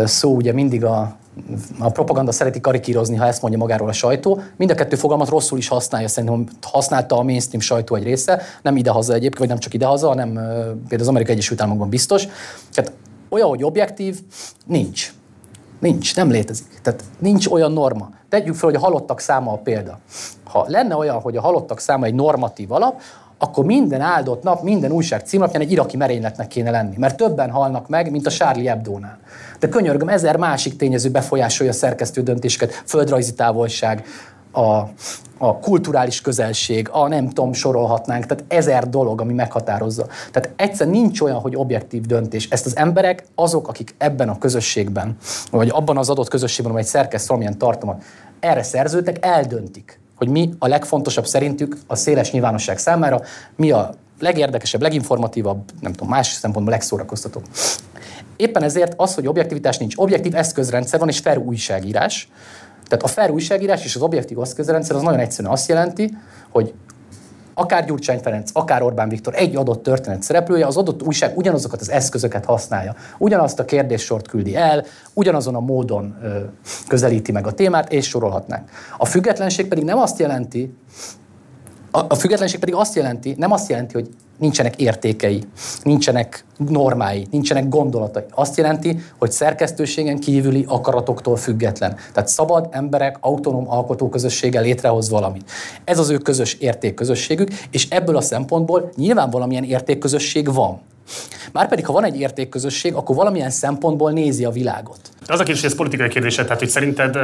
[0.05, 1.15] szó ugye mindig a,
[1.79, 4.41] a propaganda szereti karikírozni, ha ezt mondja magáról a sajtó.
[4.57, 8.77] Mind a kettő fogalmat rosszul is használja, szerintem használta a mainstream sajtó egy része, nem
[8.77, 10.33] idehaza egyébként, vagy nem csak idehaza, hanem
[10.87, 12.27] például az Amerikai Egyesült Államokban biztos.
[12.73, 12.91] Tehát
[13.29, 14.19] olyan, hogy objektív,
[14.65, 15.13] nincs.
[15.79, 16.79] Nincs, nem létezik.
[16.81, 18.09] Tehát nincs olyan norma.
[18.29, 19.99] Tegyük fel, hogy a halottak száma a példa.
[20.43, 23.01] Ha lenne olyan, hogy a halottak száma egy normatív alap,
[23.43, 26.95] akkor minden áldott nap, minden újság címlapján egy iraki merényletnek kéne lenni.
[26.97, 29.17] Mert többen halnak meg, mint a Charlie Hebdo-nál.
[29.59, 34.05] De könyörgöm, ezer másik tényező befolyásolja a szerkesztő döntéseket, földrajzi távolság,
[34.51, 34.87] a,
[35.37, 40.07] a kulturális közelség, a nem tudom, sorolhatnánk, tehát ezer dolog, ami meghatározza.
[40.31, 42.47] Tehát egyszer nincs olyan, hogy objektív döntés.
[42.49, 45.17] Ezt az emberek, azok, akik ebben a közösségben,
[45.51, 48.03] vagy abban az adott közösségben, amely szerkeszt valamilyen tartalmat,
[48.39, 53.21] erre szerződtek, eldöntik hogy mi a legfontosabb szerintük a széles nyilvánosság számára,
[53.55, 57.43] mi a legérdekesebb, leginformatívabb, nem tudom, más szempontból legszórakoztatóbb.
[58.35, 62.29] Éppen ezért az, hogy objektivitás nincs, objektív eszközrendszer van és fair újságírás.
[62.87, 66.17] Tehát a fair újságírás és az objektív eszközrendszer az nagyon egyszerűen azt jelenti,
[66.49, 66.73] hogy
[67.53, 71.89] akár Gyurcsány Ferenc, akár Orbán Viktor egy adott történet szereplője, az adott újság ugyanazokat az
[71.89, 72.95] eszközöket használja.
[73.17, 76.39] Ugyanazt a kérdéssort küldi el, ugyanazon a módon ö,
[76.87, 78.69] közelíti meg a témát, és sorolhatnánk.
[78.97, 80.73] A függetlenség pedig nem azt jelenti,
[81.95, 85.43] a, függetlenség pedig azt jelenti, nem azt jelenti, hogy nincsenek értékei,
[85.83, 88.23] nincsenek normái, nincsenek gondolatai.
[88.31, 91.95] Azt jelenti, hogy szerkesztőségen kívüli akaratoktól független.
[92.13, 95.51] Tehát szabad emberek autonóm alkotóközössége létrehoz valamit.
[95.83, 100.81] Ez az ő közös értékközösségük, és ebből a szempontból nyilván valamilyen értékközösség van.
[101.51, 104.99] Márpedig, ha van egy értékközösség, akkor valamilyen szempontból nézi a világot.
[105.27, 107.17] Az a kérdés, ez politikai kérdés, tehát hogy szerinted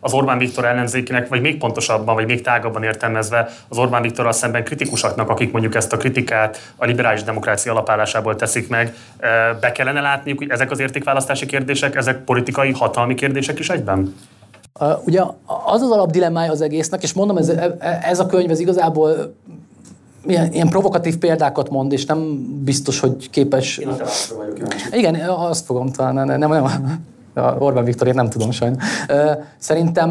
[0.00, 4.64] az Orbán Viktor ellenzékének, vagy még pontosabban, vagy még tágabban értelmezve az Orbán Viktorral szemben
[4.64, 8.94] kritikusaknak, akik mondjuk ezt a kritikát a liberális demokrácia alapállásából teszik meg,
[9.60, 14.14] be kellene látniuk, hogy ezek az értékválasztási kérdések, ezek politikai, hatalmi kérdések is egyben?
[14.80, 15.20] Uh, ugye
[15.64, 17.52] az az alapdilemmája az egésznek, és mondom, ez,
[18.02, 19.34] ez a könyv ez igazából
[20.26, 23.78] ilyen, ilyen provokatív példákat mond, és nem biztos, hogy képes...
[23.78, 23.88] Én
[24.36, 24.58] vagyok
[24.92, 27.04] Igen, azt fogom talán, nem, nem, nem,
[27.58, 28.84] Orbán Viktorét nem tudom sajnos.
[29.58, 30.10] Szerintem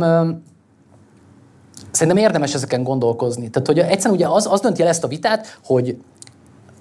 [1.91, 3.49] szerintem érdemes ezeken gondolkozni.
[3.49, 5.97] Tehát, hogy egyszerűen ugye az, az dönti el ezt a vitát, hogy,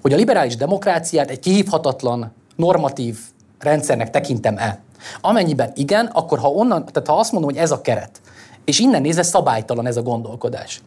[0.01, 3.17] hogy a liberális demokráciát egy kihívhatatlan, normatív
[3.59, 4.79] rendszernek tekintem-e.
[5.21, 8.21] Amennyiben igen, akkor ha onnan, tehát ha azt mondom, hogy ez a keret,
[8.65, 10.81] És innen nézve szabálytalan ez a gondolkodás.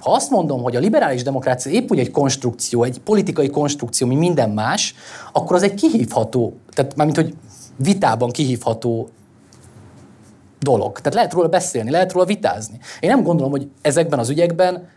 [0.00, 4.14] Ha azt mondom, hogy a liberális demokrácia épp úgy egy konstrukció, egy politikai konstrukció, mi
[4.14, 4.94] minden más,
[5.32, 7.34] akkor az egy kihívható, tehát mármint, hogy
[7.76, 9.08] vitában kihívható
[10.58, 10.98] dolog.
[10.98, 12.78] Tehát lehet róla beszélni, lehet róla vitázni.
[13.00, 14.88] Én nem gondolom, hogy ezekben az ügyekben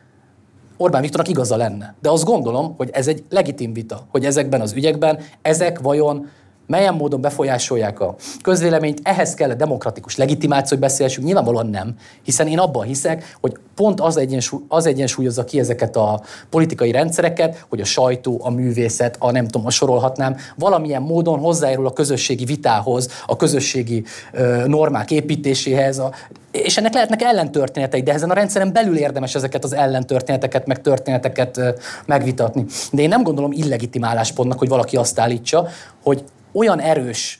[0.77, 1.95] Orbán Viktornak igaza lenne.
[2.01, 6.29] De azt gondolom, hogy ez egy legitim vita, hogy ezekben az ügyekben ezek vajon
[6.67, 12.47] melyen módon befolyásolják a közvéleményt, ehhez kell a demokratikus legitimáció, hogy beszélhessünk, nyilvánvalóan nem, hiszen
[12.47, 17.81] én abban hiszek, hogy pont az, egyensúly, az egyensúlyozza ki ezeket a politikai rendszereket, hogy
[17.81, 23.09] a sajtó, a művészet, a nem tudom, a sorolhatnám, valamilyen módon hozzájárul a közösségi vitához,
[23.25, 26.11] a közösségi ö, normák építéséhez, a,
[26.51, 31.61] és ennek lehetnek ellentörténetei, de ezen a rendszeren belül érdemes ezeket az ellentörténeteket, meg történeteket
[32.05, 32.65] megvitatni.
[32.91, 35.67] De én nem gondolom illegitim álláspontnak, hogy valaki azt állítsa,
[36.03, 36.23] hogy
[36.55, 37.39] olyan erős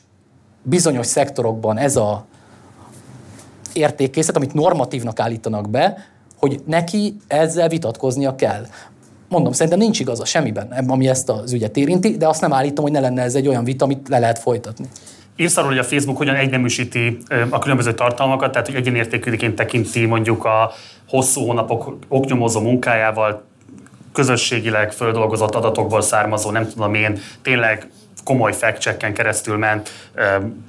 [0.62, 2.26] bizonyos szektorokban ez a
[3.72, 5.96] értékészet, amit normatívnak állítanak be,
[6.36, 8.66] hogy neki ezzel vitatkoznia kell.
[9.28, 12.92] Mondom, szerintem nincs igaza semmiben, ami ezt az ügyet érinti, de azt nem állítom, hogy
[12.92, 14.86] ne lenne ez egy olyan vita, amit le lehet folytatni.
[15.36, 17.18] Írsz arról, hogy a Facebook hogyan egyneműsíti
[17.50, 20.72] a különböző tartalmakat, tehát hogy egyenértékűként tekinti mondjuk a
[21.08, 23.44] hosszú hónapok oknyomozó munkájával,
[24.12, 27.88] közösségileg földolgozott adatokból származó, nem tudom én, tényleg
[28.26, 29.90] komoly fact keresztül ment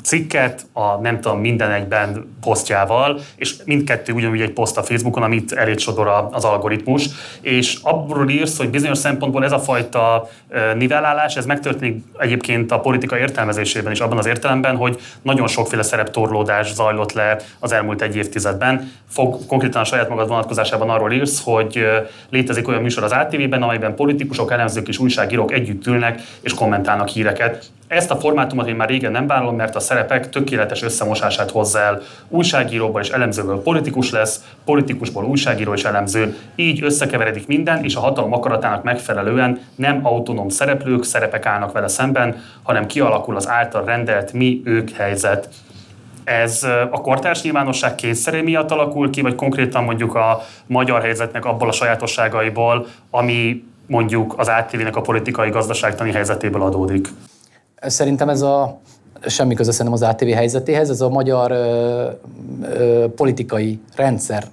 [0.04, 5.52] cikket, a nem tudom, minden egyben posztjával, és mindkettő ugyanúgy egy poszt a Facebookon, amit
[5.52, 7.10] elég sodor az algoritmus,
[7.42, 10.30] és abból írsz, hogy bizonyos szempontból ez a fajta
[10.76, 16.74] nivellálás, ez megtörténik egyébként a politika értelmezésében is, abban az értelemben, hogy nagyon sokféle szereptorlódás
[16.74, 18.92] zajlott le az elmúlt egy évtizedben.
[19.10, 21.86] Fog, konkrétan a saját magad vonatkozásában arról írsz, hogy
[22.30, 27.47] létezik olyan műsor az ATV-ben, amelyben politikusok, elemzők és újságírók együtt ülnek és kommentálnak híreket
[27.48, 27.76] szerepeket.
[27.88, 32.02] Ezt a formátumot én már régen nem vállalom, mert a szerepek tökéletes összemosását hozza el.
[32.28, 36.38] Újságíróból és elemzőből politikus lesz, politikusból újságíró és elemző.
[36.56, 42.36] Így összekeveredik minden, és a hatalom akaratának megfelelően nem autonóm szereplők, szerepek állnak vele szemben,
[42.64, 45.50] hanem kialakul az által rendelt mi-ők helyzet.
[46.24, 51.68] Ez a kortárs nyilvánosság kényszeré miatt alakul ki, vagy konkrétan mondjuk a magyar helyzetnek abból
[51.68, 57.08] a sajátosságaiból, ami mondjuk az ATV-nek a politikai gazdaságtani helyzetéből adódik?
[57.82, 58.80] Szerintem ez a
[59.26, 62.10] semmi köze szerintem az ATV helyzetéhez, ez a magyar ö,
[62.62, 64.48] ö, politikai rendszer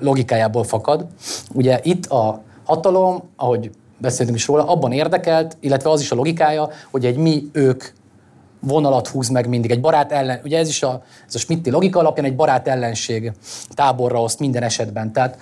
[0.00, 1.06] logikájából fakad.
[1.54, 6.68] Ugye itt a hatalom, ahogy beszéltünk is róla, abban érdekelt, illetve az is a logikája,
[6.90, 7.84] hogy egy mi-ők
[8.60, 11.98] vonalat húz meg mindig, egy barát ellen, ugye ez is a, ez a Schmitti logika
[11.98, 13.32] alapján egy barát ellenség
[13.68, 15.12] táborra oszt minden esetben.
[15.12, 15.38] Tehát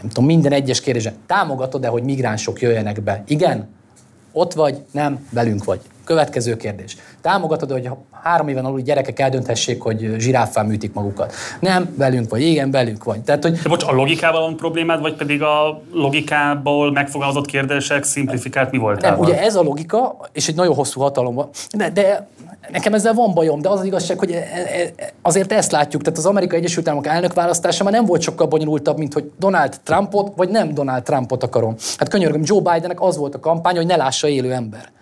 [0.00, 3.22] nem tudom, minden egyes kérdésre támogatod-e, hogy migránsok jöjjenek be?
[3.26, 3.68] Igen?
[4.32, 5.80] Ott vagy, nem, velünk vagy.
[6.10, 6.96] Következő kérdés.
[7.20, 7.88] Támogatod, hogy
[8.22, 11.34] három éven alul gyerekek eldönthessék, hogy zsiráffán műtik magukat?
[11.60, 13.20] Nem, velünk vagy, igen, velünk vagy.
[13.20, 13.52] Tehát, hogy...
[13.52, 19.00] De bocs, a logikával van problémád, vagy pedig a logikából megfogalmazott kérdések szimplifikált mi volt?
[19.00, 21.48] Nem, ugye ez a logika, és egy nagyon hosszú hatalom van.
[21.76, 22.28] De, de
[22.70, 26.02] nekem ezzel van bajom, de az az igazság, hogy e- e- e- azért ezt látjuk.
[26.02, 29.80] Tehát az Amerikai Egyesült Államok elnök választása már nem volt sokkal bonyolultabb, mint hogy Donald
[29.82, 31.74] Trumpot, vagy nem Donald Trumpot akarom.
[31.96, 34.98] Hát könyörgöm, Joe Bidennek az volt a kampány, hogy ne lássa élő ember.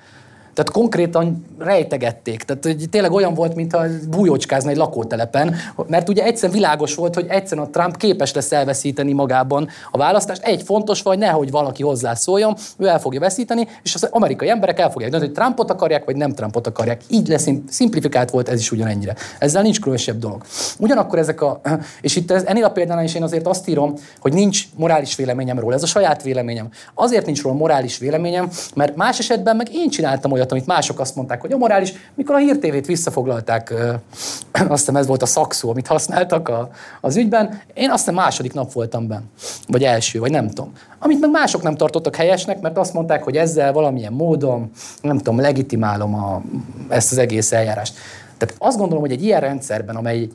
[0.58, 2.42] Tehát konkrétan rejtegették.
[2.42, 5.54] Tehát hogy tényleg olyan volt, mintha bújócskázna egy lakótelepen,
[5.86, 10.42] mert ugye egyszer világos volt, hogy egyszer a Trump képes lesz elveszíteni magában a választást.
[10.42, 14.90] Egy fontos vagy, nehogy valaki hozzászóljon, ő el fogja veszíteni, és az amerikai emberek el
[14.90, 17.00] fogják dönteni, hogy Trumpot akarják, vagy nem Trumpot akarják.
[17.08, 19.14] Így lesz, szimplifikált volt ez is ugyanennyire.
[19.38, 20.44] Ezzel nincs különösebb dolog.
[20.78, 21.60] Ugyanakkor ezek a,
[22.00, 25.58] és itt ez, ennél a példánál is én azért azt írom, hogy nincs morális véleményem
[25.58, 25.74] róla.
[25.74, 26.68] Ez a saját véleményem.
[26.94, 31.00] Azért nincs róla morális véleményem, mert más esetben meg én csináltam olyat, olyat, amit mások
[31.00, 33.74] azt mondták, hogy a morális, mikor a hírtévét visszafoglalták,
[34.52, 36.70] azt hiszem ez volt a szakszó, amit használtak a,
[37.00, 39.22] az ügyben, én azt hiszem második nap voltam benne,
[39.66, 40.72] vagy első, vagy nem tudom.
[40.98, 44.70] Amit meg mások nem tartottak helyesnek, mert azt mondták, hogy ezzel valamilyen módon,
[45.02, 46.42] nem tudom, legitimálom a,
[46.88, 47.94] ezt az egész eljárást.
[48.38, 50.28] Tehát azt gondolom, hogy egy ilyen rendszerben, amely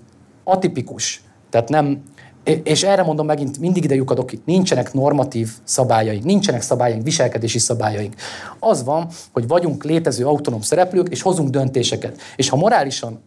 [0.44, 2.04] atipikus, tehát nem,
[2.44, 8.16] és erre mondom megint, mindig ide lyukadok itt, nincsenek normatív szabályaink, nincsenek szabályaink, viselkedési szabályaink.
[8.60, 12.22] Az van, hogy vagyunk létező autonóm szereplők, és hozunk döntéseket.
[12.36, 13.22] És ha morálisan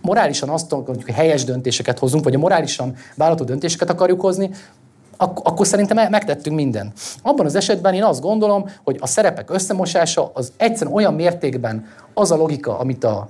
[0.00, 4.50] morálisan azt mondjuk, hogy helyes döntéseket hozunk, vagy a morálisan vállalható döntéseket akarjuk hozni,
[5.16, 6.92] ak- akkor szerintem megtettünk minden.
[7.22, 12.30] Abban az esetben én azt gondolom, hogy a szerepek összemosása az egyszerűen olyan mértékben az
[12.30, 13.28] a logika, amit a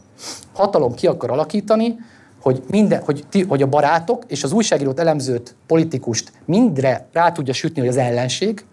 [0.52, 1.96] hatalom ki akar alakítani,
[2.42, 7.52] hogy, minden, hogy, ti, hogy a barátok és az újságírót, elemzőt, politikust mindre rá tudja
[7.52, 8.64] sütni, hogy az ellenség,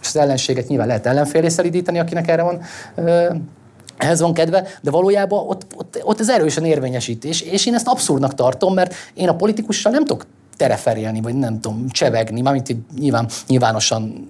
[0.00, 2.60] és az ellenséget nyilván lehet ellenfélé szelidíteni, akinek erre van
[3.96, 8.34] ehhez van kedve, de valójában ott, ott, ott ez erősen érvényesítés, és én ezt abszurdnak
[8.34, 14.28] tartom, mert én a politikussal nem tudok tereferélni, vagy nem tudom, csevegni, mármint nyilván, nyilvánosan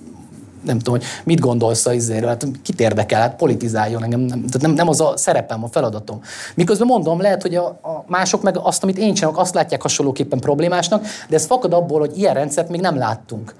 [0.66, 4.70] nem tudom, hogy mit gondolsz a izéről, hát kit érdekel, hát politizáljon engem, nem, nem,
[4.70, 6.20] nem az a szerepem, a feladatom.
[6.54, 10.38] Miközben mondom, lehet, hogy a, a mások meg azt, amit én csinálok, azt látják hasonlóképpen
[10.38, 13.54] problémásnak, de ez fakad abból, hogy ilyen rendszert még nem láttunk.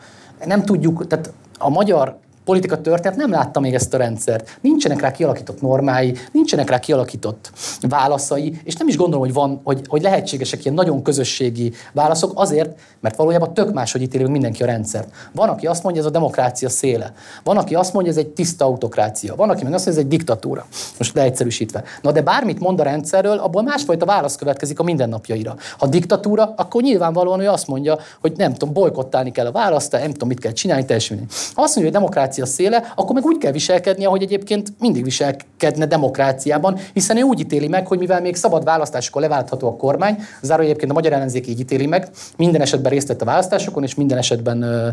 [0.44, 4.58] Nem tudjuk, tehát a magyar politika történet nem látta még ezt a rendszert.
[4.60, 9.80] Nincsenek rá kialakított normái, nincsenek rá kialakított válaszai, és nem is gondolom, hogy, van, hogy,
[9.88, 15.08] hogy lehetségesek ilyen nagyon közösségi válaszok, azért, mert valójában tök máshogy ítéli mindenki a rendszert.
[15.32, 17.12] Van, aki azt mondja, ez a demokrácia széle.
[17.44, 19.34] Van, aki azt mondja, ez egy tiszta autokrácia.
[19.34, 20.66] Van, aki meg azt mondja, ez egy diktatúra.
[20.98, 21.82] Most leegyszerűsítve.
[22.02, 25.56] Na de bármit mond a rendszerről, abból másfajta válasz következik a mindennapjaira.
[25.78, 30.12] Ha diktatúra, akkor nyilvánvalóan ő azt mondja, hogy nem tudom, bolykottálni kell a választ, nem
[30.12, 31.24] tudom, mit kell csinálni, teljesen.
[31.28, 35.86] Azt mondja, hogy demokrácia demokrácia széle, akkor meg úgy kell viselkedni, ahogy egyébként mindig viselkedne
[35.86, 40.62] demokráciában, hiszen ő úgy ítéli meg, hogy mivel még szabad választásokon leváltható a kormány, záró
[40.62, 44.18] egyébként a magyar ellenzék így ítéli meg, minden esetben részt vett a választásokon, és minden
[44.18, 44.88] esetben ö,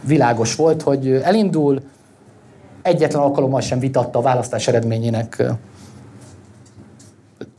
[0.00, 1.80] világos volt, hogy elindul,
[2.82, 5.42] egyetlen alkalommal sem vitatta a választás eredményének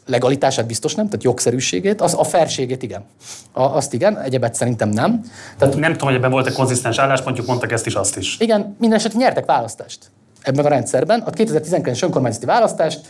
[0.06, 3.04] legalitását biztos nem, tehát jogszerűségét, az, a felségét igen.
[3.52, 5.22] A, azt igen, egyebet szerintem nem.
[5.58, 8.40] Tehát, nem tudom, hogy ebben volt egy konzisztens álláspontjuk, mondtak ezt is, azt is.
[8.40, 11.20] Igen, minden esetben nyertek választást ebben a rendszerben.
[11.20, 13.08] A 2019-es önkormányzati választást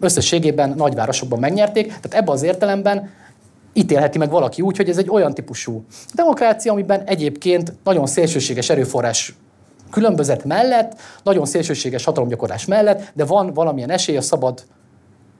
[0.00, 3.10] összességében nagyvárosokban megnyerték, tehát ebben az értelemben
[3.72, 9.34] ítélheti meg valaki úgy, hogy ez egy olyan típusú demokrácia, amiben egyébként nagyon szélsőséges erőforrás
[9.90, 14.64] különbözet mellett, nagyon szélsőséges hatalomgyakorlás mellett, de van valamilyen esély a szabad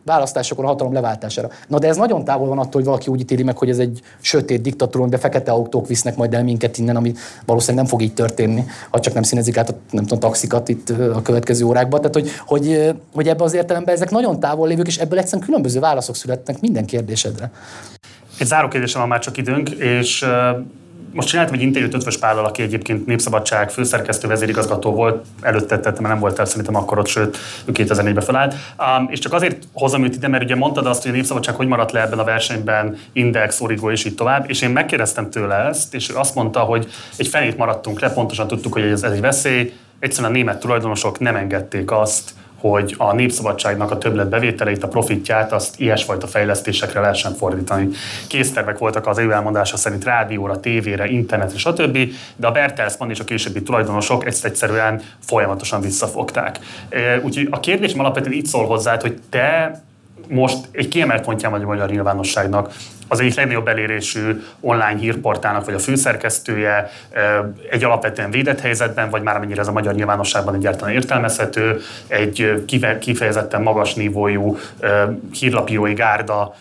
[0.05, 1.49] választásokon a hatalom leváltására.
[1.69, 4.01] Na de ez nagyon távol van attól, hogy valaki úgy ítéli meg, hogy ez egy
[4.21, 7.13] sötét diktatúra, amiben fekete autók visznek majd el minket innen, ami
[7.47, 10.91] valószínűleg nem fog így történni, ha csak nem színezik át a nem tudom, taxikat itt
[10.91, 12.01] a következő órákban.
[12.01, 15.81] Tehát, hogy, hogy, hogy ebbe az értelemben ezek nagyon távol lévők, és ebből egyszerűen különböző
[15.81, 17.51] válaszok születnek minden kérdésedre.
[18.39, 20.27] Egy záró kérdésem van már csak időnk, és
[21.13, 26.19] most csináltam egy interjút Ötvös Pállal, aki egyébként Népszabadság főszerkesztő vezérigazgató volt, előtte tettem, nem
[26.19, 28.55] volt el szerintem akkor ott, sőt, ő 2004-ben felállt.
[28.79, 31.67] Um, és csak azért hozom őt ide, mert ugye mondtad azt, hogy a Népszabadság hogy
[31.67, 35.95] maradt le ebben a versenyben, Index, Origo és így tovább, és én megkérdeztem tőle ezt,
[35.95, 39.21] és ő azt mondta, hogy egy felét maradtunk le, pontosan tudtuk, hogy ez, ez egy
[39.21, 42.31] veszély, egyszerűen a német tulajdonosok nem engedték azt,
[42.63, 47.89] hogy a népszabadságnak a többlet bevételeit, a profitját, azt ilyesfajta fejlesztésekre lehessen fordítani.
[48.29, 51.99] Késztervek voltak az ő elmondása szerint rádióra, tévére, internetre, stb.,
[52.37, 56.59] de a Bertelsmann és a későbbi tulajdonosok ezt egyszerűen folyamatosan visszafogták.
[57.23, 59.83] Úgyhogy a kérdésem alapvetően itt szól hozzá, hogy te
[60.29, 62.73] most egy kiemelt pontján vagy a magyar nyilvánosságnak.
[63.09, 66.91] Az egyik legnagyobb elérésű online hírportálnak, vagy a főszerkesztője
[67.71, 72.65] egy alapvetően védett helyzetben, vagy már amennyire ez a magyar nyilvánosságban egyáltalán értelmezhető, egy
[73.01, 74.59] kifejezetten magas nívójú
[75.33, 76.55] hírlapírói gárda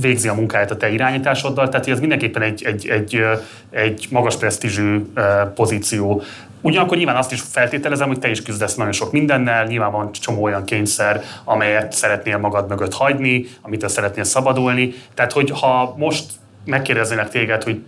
[0.00, 3.24] végzi a munkáját a te irányításoddal, tehát ez mindenképpen egy, egy, egy,
[3.70, 5.12] egy magas presztízsű
[5.54, 6.22] pozíció
[6.64, 10.42] Ugyanakkor nyilván azt is feltételezem, hogy te is küzdesz nagyon sok mindennel, nyilván van csomó
[10.42, 14.94] olyan kényszer, amelyet szeretnél magad mögött hagyni, amit szeretnél szabadulni.
[15.14, 16.24] Tehát, hogy ha most
[16.64, 17.82] megkérdeznének téged, hogy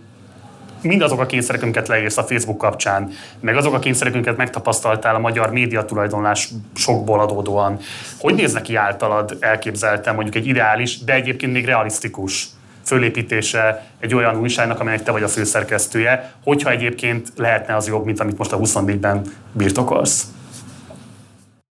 [0.81, 5.19] mindazok a kényszerek, amiket leírsz a Facebook kapcsán, meg azok a kényszerek, amiket megtapasztaltál a
[5.19, 7.79] magyar média tulajdonlás sokból adódóan,
[8.19, 12.47] hogy néznek ki általad elképzeltem mondjuk egy ideális, de egyébként még realisztikus
[12.87, 18.19] fölépítése egy olyan újságnak, amelynek te vagy a főszerkesztője, hogyha egyébként lehetne az jobb, mint
[18.19, 19.21] amit most a 24-ben
[19.51, 20.27] birtokolsz?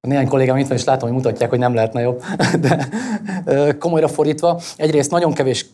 [0.07, 2.23] Néhány kollégám itt van, és látom, hogy mutatják, hogy nem lehetne jobb.
[2.63, 2.87] De
[3.79, 5.65] komolyra fordítva, egyrészt nagyon kevés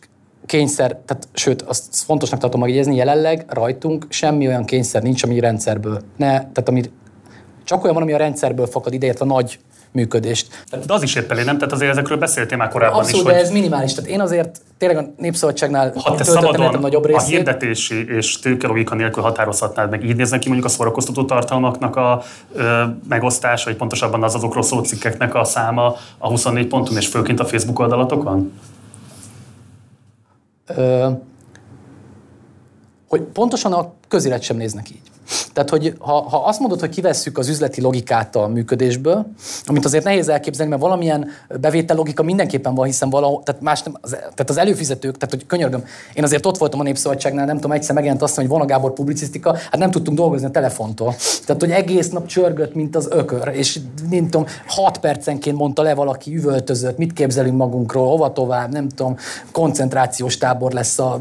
[0.46, 6.00] kényszer, tehát sőt, azt fontosnak tartom megjegyezni, jelenleg rajtunk semmi olyan kényszer nincs, ami rendszerből.
[6.16, 6.82] Ne, tehát ami
[7.64, 9.58] csak olyan van, ami a rendszerből fakad, ideértve nagy
[9.92, 10.64] működést.
[10.86, 11.58] De az is épp elég, nem?
[11.58, 13.32] Tehát azért ezekről beszéltél már korábban Abszolút, is.
[13.32, 13.94] De ez minimális.
[13.94, 17.20] Tehát én azért tényleg a Népszabadságnál ha te szabadon nagyobb részét.
[17.20, 22.22] A hirdetési és tőkelogika nélkül határozhatnád meg, így néznek ki mondjuk a szórakoztató tartalmaknak a
[22.52, 27.40] ö, megosztása, vagy pontosabban az azokról szóló cikkeknek a száma a 24 ponton, és főként
[27.40, 28.52] a Facebook oldalatokon?
[30.66, 31.08] Ö,
[33.08, 35.09] hogy pontosan a közélet sem néznek így.
[35.52, 39.26] Tehát, hogy ha, ha azt mondod, hogy kivesszük az üzleti logikát a működésből,
[39.64, 41.28] amit azért nehéz elképzelni, mert valamilyen
[41.60, 45.46] bevétel logika mindenképpen van, hiszen valahol, tehát, más nem, az, tehát az előfizetők, tehát hogy
[45.46, 48.92] könyörgöm, én azért ott voltam a Népszabadságnál, nem tudom, egyszer megjelent azt, hogy Vona Gábor
[48.92, 51.14] publicisztika, hát nem tudtunk dolgozni a telefontól.
[51.46, 55.94] Tehát, hogy egész nap csörgött, mint az ökör, és nem tudom, hat percenként mondta le
[55.94, 59.16] valaki, üvöltözött, mit képzelünk magunkról, hova tovább, nem tudom,
[59.52, 61.20] koncentrációs tábor lesz a,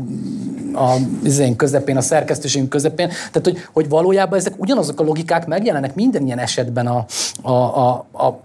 [0.73, 0.93] a,
[1.39, 3.07] a közepén, a szerkesztőségünk közepén.
[3.07, 7.05] Tehát, hogy, hogy valójában ezek ugyanazok a logikák megjelennek minden ilyen esetben a,
[7.41, 8.39] a, a, a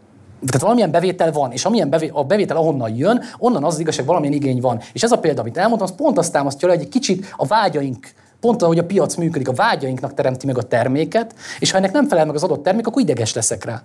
[0.47, 4.07] tehát valamilyen bevétel van, és amilyen bevé, a bevétel ahonnan jön, onnan az, az igazság,
[4.07, 4.81] valamilyen igény van.
[4.93, 7.47] És ez a példa, amit elmondtam, az pont azt támasztja le, hogy egy kicsit a
[7.47, 11.93] vágyaink pont ahogy a piac működik, a vágyainknak teremti meg a terméket, és ha ennek
[11.93, 13.83] nem felel meg az adott termék, akkor ideges leszek rá.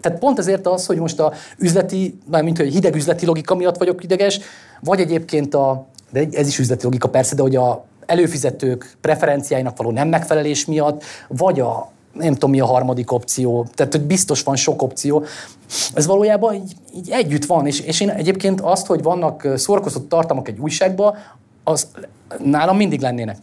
[0.00, 4.04] Tehát pont ezért az, hogy most a üzleti, mint hogy hideg üzleti logika miatt vagyok
[4.04, 4.40] ideges,
[4.80, 9.90] vagy egyébként a, de ez is üzleti logika persze, de hogy a előfizetők preferenciáinak való
[9.90, 14.56] nem megfelelés miatt, vagy a nem tudom mi a harmadik opció, tehát hogy biztos van
[14.56, 15.24] sok opció.
[15.94, 20.48] Ez valójában így, így együtt van, és, és én egyébként azt, hogy vannak szórakoztató tartalmak
[20.48, 21.16] egy újságban,
[21.64, 21.86] az
[22.44, 23.36] nálam mindig lennének.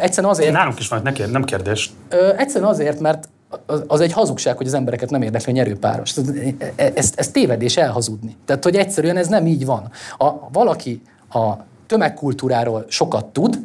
[0.00, 0.52] Egyszerűen azért...
[0.52, 1.92] Nálunk is van, ne kér, nem kérdés.
[2.36, 3.28] Egyszerűen azért, mert
[3.86, 6.14] az egy hazugság, hogy az embereket nem érdekli a nyerőpáros.
[6.76, 8.36] Ez, ez tévedés elhazudni.
[8.44, 9.90] Tehát, hogy egyszerűen ez nem így van.
[10.18, 11.52] A, valaki a
[11.86, 13.58] tömegkultúráról sokat tud,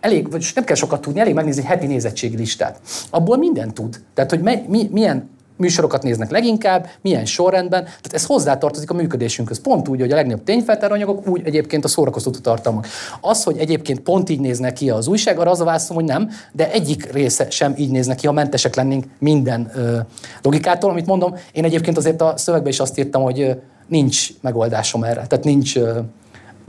[0.00, 2.80] elég, vagy nem kell sokat tudni, elég megnézni egy heti nézettségi listát.
[3.10, 4.00] Abból minden tud.
[4.14, 5.30] Tehát, hogy mi, milyen
[5.60, 9.60] műsorokat néznek leginkább, milyen sorrendben, tehát ez hozzátartozik a működésünkhöz.
[9.60, 12.86] Pont úgy, hogy a legnagyobb tényfeltáranyagok, úgy egyébként a szórakoztató tartalmak.
[13.20, 16.30] Az, hogy egyébként pont így néznek ki az újság, arra az a válaszom, hogy nem,
[16.52, 19.98] de egyik része sem így néznek ki, ha mentesek lennénk minden ö,
[20.42, 21.34] logikától, amit mondom.
[21.52, 23.50] Én egyébként azért a szövegben is azt írtam, hogy ö,
[23.86, 25.26] nincs megoldásom erre.
[25.26, 25.98] Tehát nincs ö,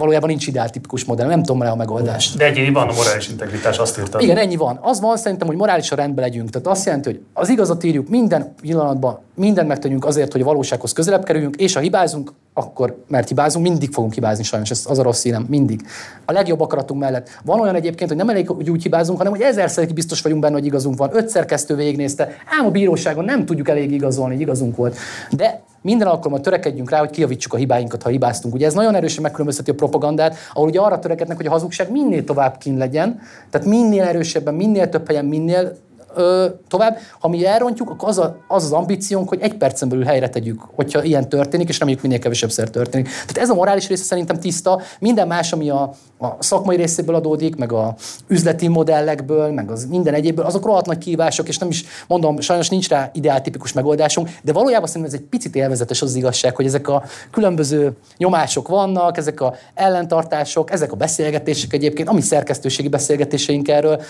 [0.01, 2.37] valójában nincs ideáltipikus modell, nem tudom rá a megoldást.
[2.37, 4.21] De egyéni van a morális integritás, azt írtam.
[4.21, 4.79] Igen, ennyi van.
[4.81, 6.49] Az van szerintem, hogy morálisan rendben legyünk.
[6.49, 10.93] Tehát azt jelenti, hogy az igazat írjuk minden pillanatban, mindent megtegyünk azért, hogy a valósághoz
[10.93, 15.03] közelebb kerüljünk, és ha hibázunk, akkor, mert hibázunk, mindig fogunk hibázni sajnos, ez az a
[15.03, 15.81] rossz színem, mindig.
[16.25, 17.29] A legjobb akaratunk mellett.
[17.43, 20.53] Van olyan egyébként, hogy nem elég, hogy úgy hibázunk, hanem hogy ezerszer biztos vagyunk benne,
[20.53, 21.09] hogy igazunk van.
[21.13, 22.29] Ötször kezdő végignézte,
[22.59, 24.97] ám a bíróságon nem tudjuk elég igazolni, hogy igazunk volt.
[25.31, 28.53] De minden alkalommal törekedjünk rá, hogy kiavítsuk a hibáinkat, ha hibáztunk.
[28.53, 32.23] Ugye ez nagyon erősen megkülönbözteti a propagandát, ahol ugye arra törekednek, hogy a hazugság minél
[32.23, 33.19] tovább kín legyen,
[33.49, 35.77] tehát minél erősebben, minél több helyen, minél
[36.15, 36.97] ö, tovább.
[37.19, 40.61] Ha mi elrontjuk, akkor az, a, az az ambíciónk, hogy egy percen belül helyre tegyük,
[40.75, 43.07] hogyha ilyen történik, és reméljük minél kevesebbszer történik.
[43.07, 44.81] Tehát ez a morális része szerintem tiszta.
[44.99, 47.95] Minden más, ami a, a szakmai részéből adódik, meg a
[48.27, 52.69] üzleti modellekből, meg az minden egyébből, azok rohadt nagy kívások, és nem is mondom, sajnos
[52.69, 56.87] nincs rá ideáltipikus megoldásunk, de valójában szerintem ez egy picit élvezetes az igazság, hogy ezek
[56.87, 64.01] a különböző nyomások vannak, ezek a ellentartások, ezek a beszélgetések egyébként, ami szerkesztőségi beszélgetéseink erről,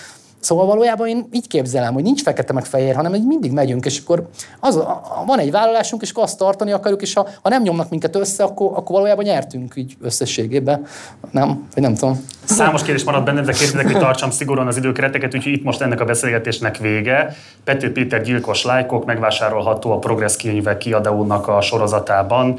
[0.42, 4.00] Szóval valójában én így képzelem, hogy nincs fekete meg fehér, hanem hogy mindig megyünk, és
[4.00, 4.28] akkor
[4.60, 7.90] az, a, van egy vállalásunk, és akkor azt tartani akarjuk, és ha, ha nem nyomnak
[7.90, 10.86] minket össze, akkor, akkor valójában nyertünk így összességében.
[11.30, 11.66] Nem?
[11.74, 12.24] Vagy nem tudom.
[12.44, 16.00] Számos kérdés maradt bennem, de kérlek, hogy tartsam szigorúan az időkereteket, úgyhogy itt most ennek
[16.00, 17.36] a beszélgetésnek vége.
[17.64, 22.58] Pető Péter gyilkos lájkok megvásárolható a Progress könyvek kiadónak a sorozatában.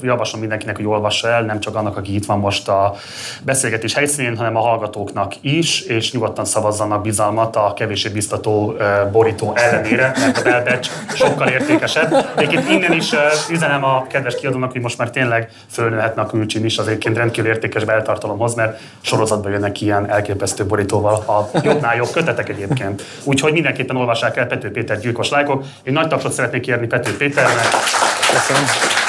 [0.00, 2.94] Javaslom mindenkinek, hogy olvassa el, nem csak annak, aki itt van most a
[3.42, 8.76] beszélgetés helyszínén, hanem a hallgatóknak is, és nyugodtan szavazzanak bizalmat a kevésbé biztató
[9.12, 12.14] borító ellenére, mert a belbecs sokkal értékesebb.
[12.36, 13.12] Egyébként innen is
[13.50, 17.50] üzenem a kedves kiadónak, hogy most már tényleg fölnőhetne a külcsin is az egyébként rendkívül
[17.50, 23.02] értékes beltartalomhoz, mert sorozatban jönnek ilyen elképesztő borítóval a jobbnál jobb kötetek egyébként.
[23.24, 25.64] Úgyhogy mindenképpen olvassák el Pető Péter gyilkos lájkok.
[25.82, 27.66] Egy nagy tapsot szeretnék kérni Pető Péternek.
[28.32, 29.03] Köszönöm.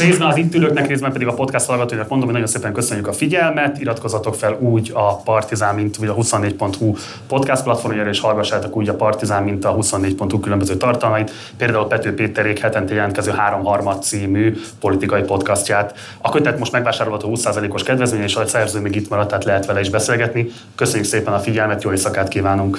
[0.00, 3.12] Részben az itt ülőknek, részben pedig a podcast hallgatóinak mondom, hogy nagyon szépen köszönjük a
[3.12, 6.94] figyelmet, iratkozzatok fel úgy a Partizán, mint vagy a 24.hu
[7.28, 12.58] podcast platformjára, és hallgassátok úgy a Partizán, mint a 24.hu különböző tartalmait, például Pető Péterék
[12.58, 15.94] hetente jelentkező 3 harmad című politikai podcastját.
[16.20, 19.80] A kötet most megvásárolható 20%-os kedvezmény, és a szerző még itt maradt, tehát lehet vele
[19.80, 20.50] is beszélgetni.
[20.74, 22.78] Köszönjük szépen a figyelmet, jó éjszakát kívánunk!